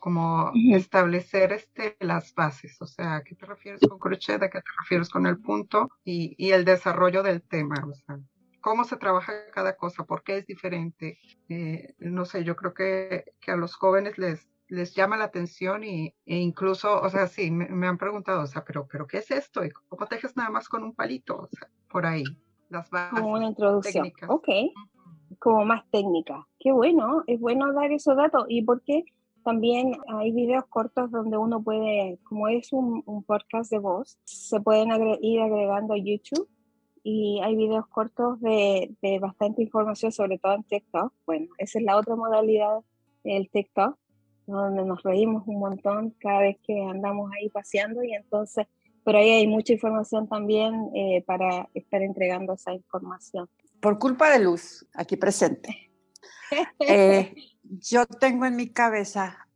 [0.00, 4.42] como establecer este, las bases, o sea, ¿a qué te refieres con crochet?
[4.42, 5.90] ¿A qué te refieres con el punto?
[6.04, 8.18] Y, y el desarrollo del tema, o sea,
[8.66, 11.20] cómo se trabaja cada cosa, por qué es diferente.
[11.48, 15.84] Eh, no sé, yo creo que, que, a los jóvenes les, les llama la atención
[15.84, 19.30] y, e incluso, o sea, sí, me, han preguntado, o sea, pero, pero ¿qué es
[19.30, 19.64] esto?
[19.64, 21.42] ¿Y cómo tejes nada más con un palito?
[21.42, 22.24] O sea, por ahí,
[22.68, 23.20] las bases.
[23.20, 24.12] Como una introducción.
[24.26, 24.48] Ok,
[25.38, 26.44] como más técnica.
[26.58, 28.46] Qué bueno, es bueno dar esos datos.
[28.48, 29.04] ¿Y por qué?
[29.44, 34.58] También hay videos cortos donde uno puede, como es un, un podcast de voz, se
[34.60, 34.88] pueden
[35.20, 36.48] ir agregando a YouTube
[37.08, 41.12] y hay videos cortos de, de, bastante información, sobre todo en TikTok.
[41.24, 42.80] Bueno, esa es la otra modalidad
[43.22, 43.96] del TikTok,
[44.48, 48.66] donde nos reímos un montón cada vez que andamos ahí paseando y entonces
[49.04, 53.48] por ahí hay mucha información también eh, para estar entregando esa información.
[53.78, 55.82] Por culpa de Luz, aquí presente.
[56.78, 59.48] Eh, yo tengo en mi cabeza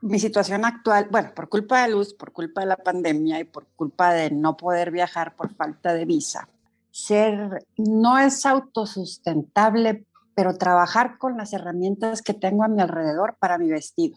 [0.00, 3.66] mi situación actual, bueno, por culpa de luz, por culpa de la pandemia y por
[3.76, 6.48] culpa de no poder viajar por falta de visa,
[6.90, 13.58] ser no es autosustentable, pero trabajar con las herramientas que tengo a mi alrededor para
[13.58, 14.16] mi vestido.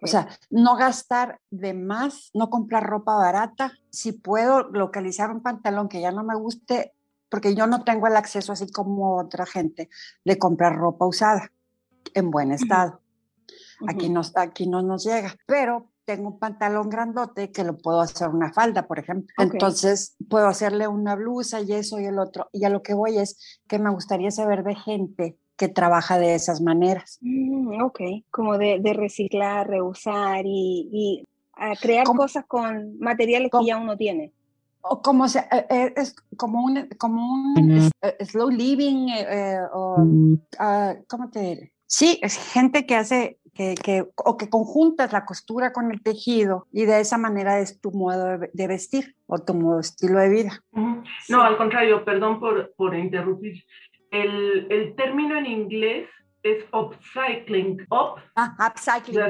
[0.00, 3.72] O sea, no gastar de más, no comprar ropa barata.
[3.90, 6.92] Si puedo localizar un pantalón que ya no me guste,
[7.28, 9.88] porque yo no tengo el acceso, así como otra gente,
[10.24, 11.50] de comprar ropa usada
[12.14, 13.01] en buen estado.
[13.88, 18.28] Aquí, no, aquí no nos llega, pero tengo un pantalón grandote que lo puedo hacer
[18.28, 19.32] una falda, por ejemplo.
[19.38, 22.48] Entonces puedo hacerle una blusa y eso y el otro.
[22.52, 26.34] Y a lo que voy es que me gustaría saber de gente que trabaja de
[26.34, 27.18] esas maneras.
[27.20, 31.24] Mm, ok, como de, reciclar, reusar y,
[31.80, 34.32] crear cosas con materiales que ya uno tiene.
[34.80, 39.06] O como se, eh, eh, es como un, como un eh, slow living,
[39.72, 39.96] o,
[40.58, 41.71] ah, ¿cómo te diré?
[41.92, 46.66] Sí, es gente que hace, que, que, o que conjuntas la costura con el tejido
[46.72, 50.52] y de esa manera es tu modo de, vestir o tu modo estilo de vida.
[51.28, 53.62] No, al contrario, perdón por, por interrumpir.
[54.10, 56.08] El, el, término en inglés
[56.42, 57.86] es upcycling.
[57.90, 59.20] Up, ah, upcycling,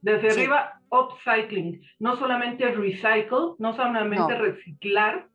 [0.00, 1.82] desde, arriba, upcycling.
[1.98, 5.26] No solamente recycle, no solamente reciclar,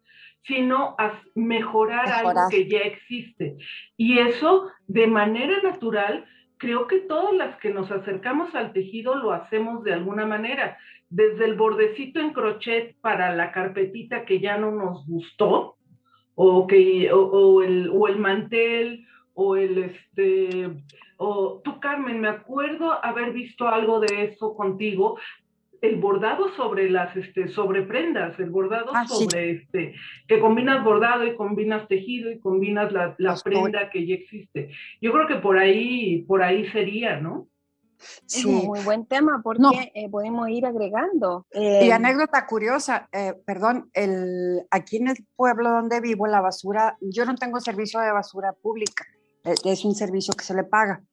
[0.44, 0.96] sino
[1.36, 3.58] mejorar, mejorar algo que ya existe.
[3.98, 6.26] Y eso de manera natural
[6.60, 10.78] creo que todas las que nos acercamos al tejido lo hacemos de alguna manera,
[11.10, 15.78] desde el bordecito en crochet para la carpetita que ya no nos gustó,
[16.36, 20.70] o, el, el mantel, o el, este,
[21.18, 25.18] o tú Carmen, me acuerdo haber visto algo de eso contigo,
[25.82, 29.96] el bordado sobre las este sobre prendas, el bordado ah, sobre este
[30.28, 34.72] que combinas bordado y combinas tejido y combinas la, la prenda que ya existe.
[35.02, 37.48] Yo creo que por ahí por ahí sería, ¿no?
[38.26, 38.40] Sí.
[38.40, 41.46] Es un muy buen tema porque eh, podemos ir agregando.
[41.52, 46.98] y eh, anécdota curiosa, eh, perdón, el, aquí en el pueblo donde vivo, la basura,
[47.02, 49.06] yo no tengo servicio de basura pública,
[49.66, 51.04] es un servicio que se le paga.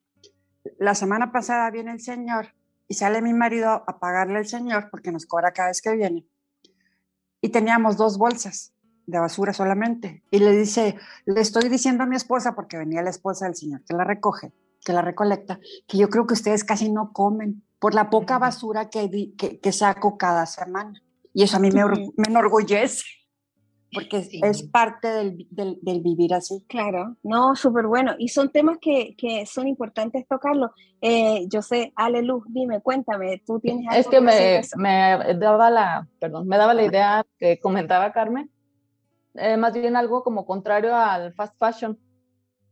[0.78, 2.52] La semana pasada viene el señor
[2.88, 6.26] y sale mi marido a pagarle al señor porque nos cobra cada vez que viene.
[7.40, 8.72] Y teníamos dos bolsas
[9.06, 10.22] de basura solamente.
[10.30, 13.82] Y le dice, le estoy diciendo a mi esposa, porque venía la esposa del señor
[13.84, 14.52] que la recoge,
[14.84, 18.88] que la recolecta, que yo creo que ustedes casi no comen por la poca basura
[18.88, 21.00] que, que, saco cada semana.
[21.34, 23.04] Y eso a mí me, me enorgullece
[23.92, 26.64] porque es parte del, del, vivir así.
[26.68, 28.14] Claro, no, súper bueno.
[28.18, 30.72] Y son temas que, que son importantes tocarlo.
[31.00, 35.70] Eh, yo sé, Ale Luz, dime, cuéntame, tú tienes algo Es que me, me, daba
[35.70, 38.50] la, perdón, me daba la idea que comentaba Carmen,
[39.34, 41.98] eh, más bien algo como contrario al fast fashion.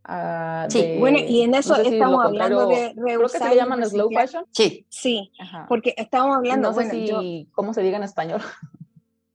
[0.06, 3.04] Uh, sí, bueno, y en eso estamos hablando de reusar.
[3.04, 4.44] Creo que se le llaman slow fashion.
[4.50, 5.32] Sí, sí,
[5.68, 6.70] porque estamos hablando.
[6.70, 8.42] No sé si, cómo se diga en español.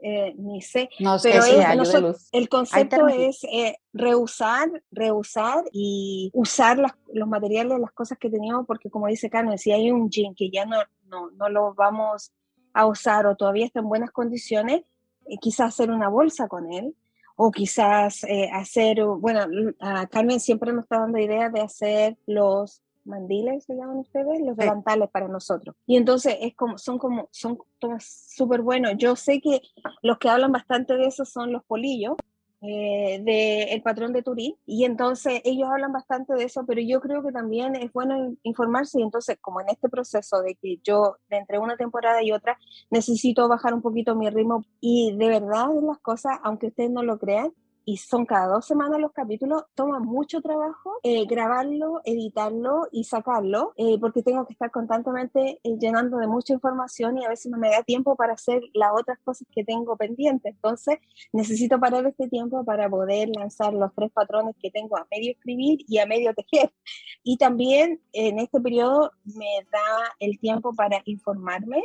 [0.01, 6.77] Eh, ni sé, pero es, el concepto es eh, reusar, reusar y usar
[7.13, 10.49] los materiales, las cosas que teníamos, porque como dice Carmen, si hay un jean que
[10.49, 10.77] ya no,
[11.07, 12.31] no, no lo vamos
[12.73, 14.83] a usar o todavía está en buenas condiciones,
[15.25, 16.95] eh, quizás hacer una bolsa con él,
[17.35, 23.65] o quizás hacer, bueno, a Carmen siempre nos está dando idea de hacer los mandiles,
[23.65, 25.75] se llaman ustedes, los delantales para nosotros.
[25.85, 27.57] Y entonces es como, son como, son
[27.99, 28.93] súper buenos.
[28.97, 29.61] Yo sé que
[30.01, 32.15] los que hablan bastante de eso son los polillos,
[32.61, 37.23] eh, del patrón de Turín, y entonces ellos hablan bastante de eso, pero yo creo
[37.23, 41.37] que también es bueno informarse, y entonces como en este proceso de que yo, de
[41.37, 45.99] entre una temporada y otra, necesito bajar un poquito mi ritmo, y de verdad las
[45.99, 47.53] cosas, aunque ustedes no lo crean,
[47.89, 53.73] y son cada dos semanas los capítulos, toma mucho trabajo eh, grabarlo, editarlo y sacarlo,
[53.77, 57.57] eh, porque tengo que estar constantemente eh, llenando de mucha información y a veces no
[57.57, 60.53] me da tiempo para hacer las otras cosas que tengo pendientes.
[60.53, 60.99] Entonces,
[61.33, 65.79] necesito parar este tiempo para poder lanzar los tres patrones que tengo a medio escribir
[65.87, 66.71] y a medio tejer.
[67.23, 71.83] Y también en este periodo me da el tiempo para informarme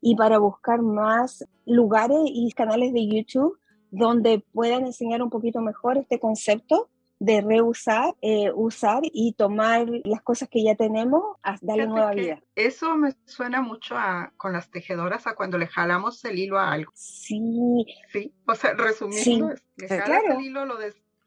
[0.00, 3.58] y para buscar más lugares y canales de YouTube
[3.90, 6.88] donde puedan enseñar un poquito mejor este concepto
[7.20, 12.40] de reusar, eh, usar y tomar las cosas que ya tenemos a darle nueva vida.
[12.54, 16.72] Eso me suena mucho a, con las tejedoras a cuando le jalamos el hilo a
[16.72, 16.92] algo.
[16.94, 17.86] Sí.
[18.12, 20.76] Sí, o sea, resumiendo, le jalas el hilo, lo,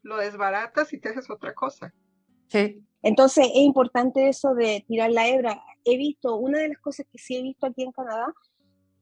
[0.02, 1.92] lo desbaratas y te haces otra cosa.
[2.48, 2.82] Sí.
[3.02, 5.62] Entonces es importante eso de tirar la hebra.
[5.84, 8.32] He visto, una de las cosas que sí he visto aquí en Canadá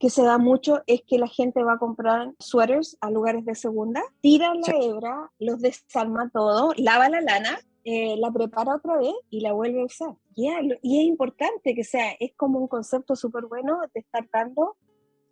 [0.01, 3.55] que se da mucho es que la gente va a comprar suéteres a lugares de
[3.55, 9.13] segunda, tira la hebra, los desarma todo, lava la lana, eh, la prepara otra vez
[9.29, 10.17] y la vuelve a usar.
[10.35, 14.79] y es importante que sea, es como un concepto súper bueno de estar dando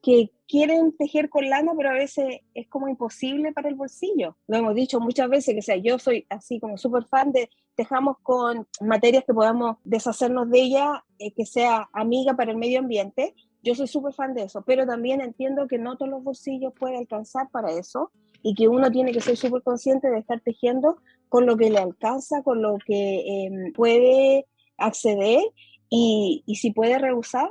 [0.02, 4.36] que quieren tejer con lana, pero a veces es como imposible para el bolsillo.
[4.46, 8.16] Lo hemos dicho muchas veces, que sea, yo soy así como súper fan de tejamos
[8.22, 13.34] con materias que podamos deshacernos de ella, eh, que sea amiga para el medio ambiente,
[13.62, 16.98] yo soy súper fan de eso, pero también entiendo que no todos los bolsillos pueden
[16.98, 18.10] alcanzar para eso
[18.42, 20.98] y que uno tiene que ser súper consciente de estar tejiendo
[21.28, 24.46] con lo que le alcanza, con lo que em, puede
[24.76, 25.42] acceder
[25.90, 27.48] y, si puede rehusar,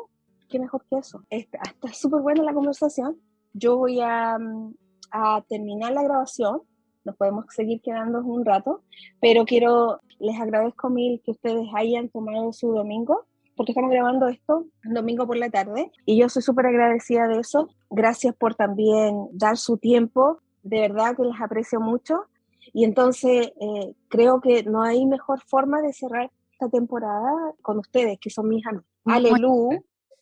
[0.50, 1.24] qué mejor que eso.
[1.30, 1.60] Está
[1.94, 3.20] súper buena la conversación.
[3.54, 4.74] Yo voy a, mm,
[5.12, 6.62] a terminar la grabación
[7.08, 8.84] nos podemos seguir quedando un rato,
[9.22, 13.26] pero quiero, les agradezco mil que ustedes hayan tomado su domingo
[13.58, 17.70] porque estamos grabando esto domingo por la tarde y yo soy súper agradecida de eso.
[17.90, 22.28] Gracias por también dar su tiempo, de verdad que les aprecio mucho.
[22.72, 28.20] Y entonces eh, creo que no hay mejor forma de cerrar esta temporada con ustedes,
[28.20, 28.86] que son mis amigos.
[29.06, 29.70] Alelu,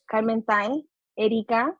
[0.06, 1.76] Carmen Tain, Erika,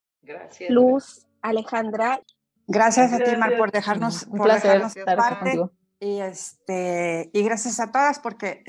[0.68, 2.20] Luz, Alejandra.
[2.66, 5.60] Gracias a ti, Mar, por dejarnos, por dejarnos parte.
[6.00, 8.62] Y, este, y gracias a todas porque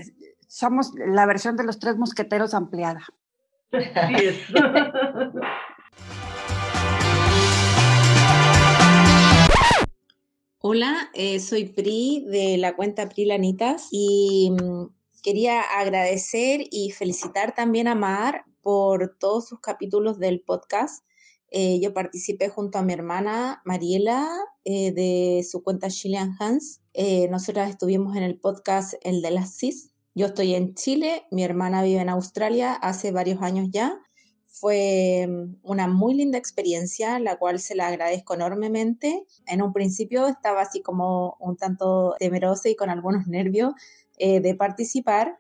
[0.47, 3.01] somos la versión de los tres mosqueteros ampliada.
[10.59, 14.85] Hola, eh, soy Pri de la cuenta Pri Lanitas y mm,
[15.21, 21.05] quería agradecer y felicitar también a Mar por todos sus capítulos del podcast.
[21.51, 24.27] Eh, yo participé junto a mi hermana Mariela
[24.65, 26.81] eh, de su cuenta Chilean Hans.
[27.29, 31.83] nosotras estuvimos en el podcast El de las CIS yo estoy en Chile, mi hermana
[31.83, 33.99] vive en Australia hace varios años ya.
[34.47, 39.23] Fue mm, una muy linda experiencia, la cual se la agradezco enormemente.
[39.45, 43.73] En un principio estaba así como un tanto temerosa y con algunos nervios
[44.17, 45.37] eh, de participar,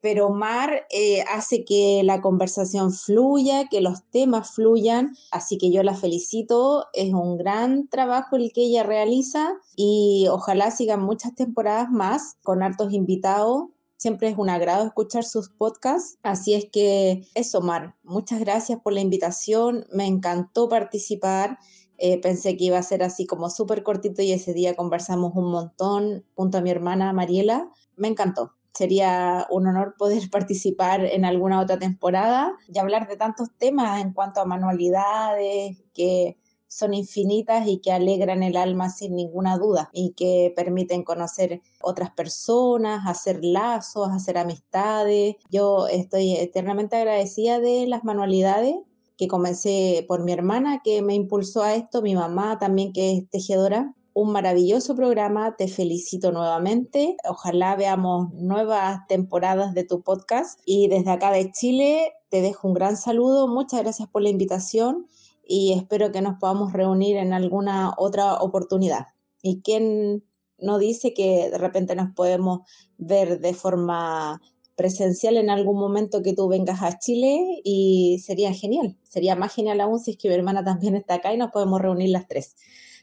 [0.00, 5.82] pero Mar eh, hace que la conversación fluya, que los temas fluyan, así que yo
[5.82, 11.90] la felicito, es un gran trabajo el que ella realiza y ojalá sigan muchas temporadas
[11.90, 13.73] más con hartos invitados
[14.04, 16.18] Siempre es un agrado escuchar sus podcasts.
[16.22, 19.86] Así es que eso, Mar, muchas gracias por la invitación.
[19.90, 21.58] Me encantó participar.
[21.96, 25.50] Eh, pensé que iba a ser así como súper cortito y ese día conversamos un
[25.50, 27.70] montón junto a mi hermana Mariela.
[27.96, 28.52] Me encantó.
[28.74, 34.12] Sería un honor poder participar en alguna otra temporada y hablar de tantos temas en
[34.12, 36.36] cuanto a manualidades que
[36.74, 42.10] son infinitas y que alegran el alma sin ninguna duda y que permiten conocer otras
[42.10, 45.36] personas, hacer lazos, hacer amistades.
[45.50, 48.74] Yo estoy eternamente agradecida de las manualidades
[49.16, 53.30] que comencé por mi hermana que me impulsó a esto, mi mamá también que es
[53.30, 53.94] tejedora.
[54.12, 57.16] Un maravilloso programa, te felicito nuevamente.
[57.28, 62.74] Ojalá veamos nuevas temporadas de tu podcast y desde acá de Chile te dejo un
[62.74, 63.46] gran saludo.
[63.46, 65.08] Muchas gracias por la invitación
[65.46, 69.06] y espero que nos podamos reunir en alguna otra oportunidad.
[69.42, 70.24] ¿Y quién
[70.58, 72.60] no dice que de repente nos podemos
[72.96, 74.40] ver de forma
[74.76, 78.96] presencial en algún momento que tú vengas a Chile y sería genial.
[79.08, 81.80] Sería más genial aún si es que mi hermana también está acá y nos podemos
[81.80, 82.56] reunir las tres.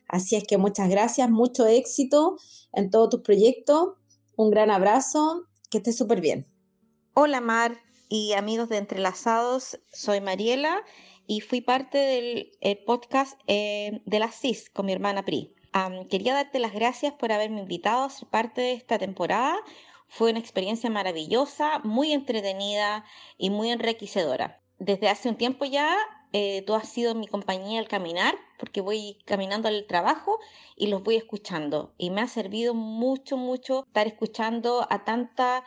[0.07, 2.37] Así es que muchas gracias, mucho éxito
[2.73, 3.93] en todos tus proyectos.
[4.35, 6.47] Un gran abrazo, que estés súper bien.
[7.13, 7.77] Hola Mar
[8.09, 10.83] y amigos de Entrelazados, soy Mariela
[11.31, 15.55] y fui parte del eh, podcast eh, de la CIS con mi hermana Pri.
[16.09, 19.55] quería darte las gracias por haberme invitado a ser parte de esta temporada.
[20.09, 23.05] Fue una experiencia maravillosa, muy entretenida
[23.37, 24.59] y muy enriquecedora.
[24.77, 25.95] Desde hace un tiempo ya
[26.33, 30.37] eh, tú has sido mi compañía al caminar porque voy caminando al trabajo
[30.75, 31.93] y los voy escuchando.
[31.97, 35.63] Y me ha servido mucho, mucho estar escuchando a tanta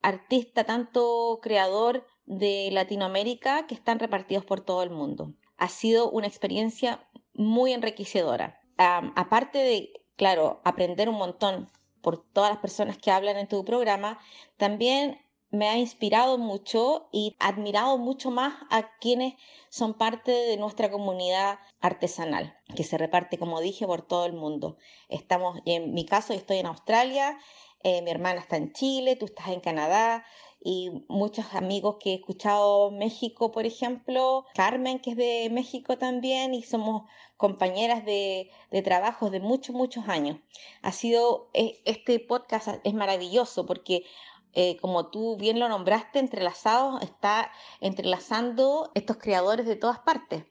[0.00, 5.34] artista, tanto creador de Latinoamérica que están repartidos por todo el mundo.
[5.56, 8.60] Ha sido una experiencia muy enriquecedora.
[8.76, 11.68] aparte de, claro, aprender un montón
[12.00, 14.18] por todas las personas que hablan en tu programa,
[14.56, 15.20] también
[15.52, 19.34] me ha inspirado mucho y admirado mucho más a quienes
[19.68, 24.78] son parte de nuestra comunidad artesanal, que se reparte, como dije, por todo el mundo.
[25.08, 27.38] Estamos, en mi caso, estoy en Australia,
[27.84, 30.24] eh, mi hermana está en Chile, tú estás en Canadá,
[30.64, 36.54] y muchos amigos que he escuchado México, por ejemplo, Carmen, que es de México también,
[36.54, 37.02] y somos
[37.36, 40.38] compañeras de, de trabajo de muchos, muchos años.
[40.82, 44.04] Ha sido, eh, este podcast es maravilloso porque
[44.54, 47.50] eh, como tú bien lo nombraste, entrelazado, está
[47.80, 50.44] entrelazando estos creadores de todas partes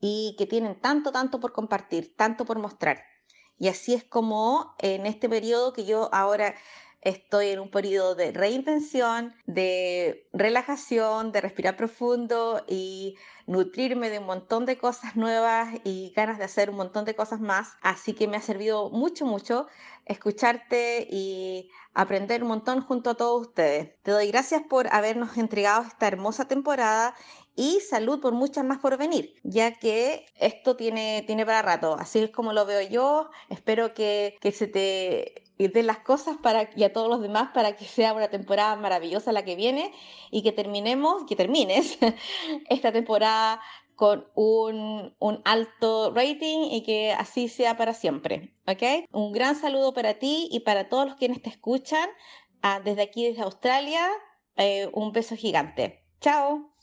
[0.00, 3.02] y que tienen tanto, tanto por compartir, tanto por mostrar.
[3.58, 6.54] Y así es como en este periodo que yo ahora
[7.06, 13.14] estoy en un periodo de reinvención, de relajación, de respirar profundo y
[13.46, 17.40] nutrirme de un montón de cosas nuevas y ganas de hacer un montón de cosas
[17.40, 17.76] más.
[17.80, 19.68] Así que me ha servido mucho, mucho
[20.04, 23.94] escucharte y aprender un montón junto a todos ustedes.
[24.02, 27.14] Te doy gracias por habernos entregado esta hermosa temporada
[27.54, 31.96] y salud por muchas más por venir, ya que esto tiene, tiene para rato.
[31.98, 33.30] Así es como lo veo yo.
[33.48, 37.76] Espero que, que se te den las cosas para, y a todos los demás para
[37.76, 39.92] que sea una temporada maravillosa la que viene
[40.30, 41.98] y que terminemos, que termines
[42.68, 43.60] esta temporada
[43.94, 48.54] con un, un, alto rating y que así sea para siempre.
[48.66, 49.08] ¿Ok?
[49.10, 52.08] Un gran saludo para ti y para todos los quienes te escuchan.
[52.62, 54.06] Ah, desde aquí, desde Australia,
[54.56, 56.04] eh, un beso gigante.
[56.20, 56.75] Chao.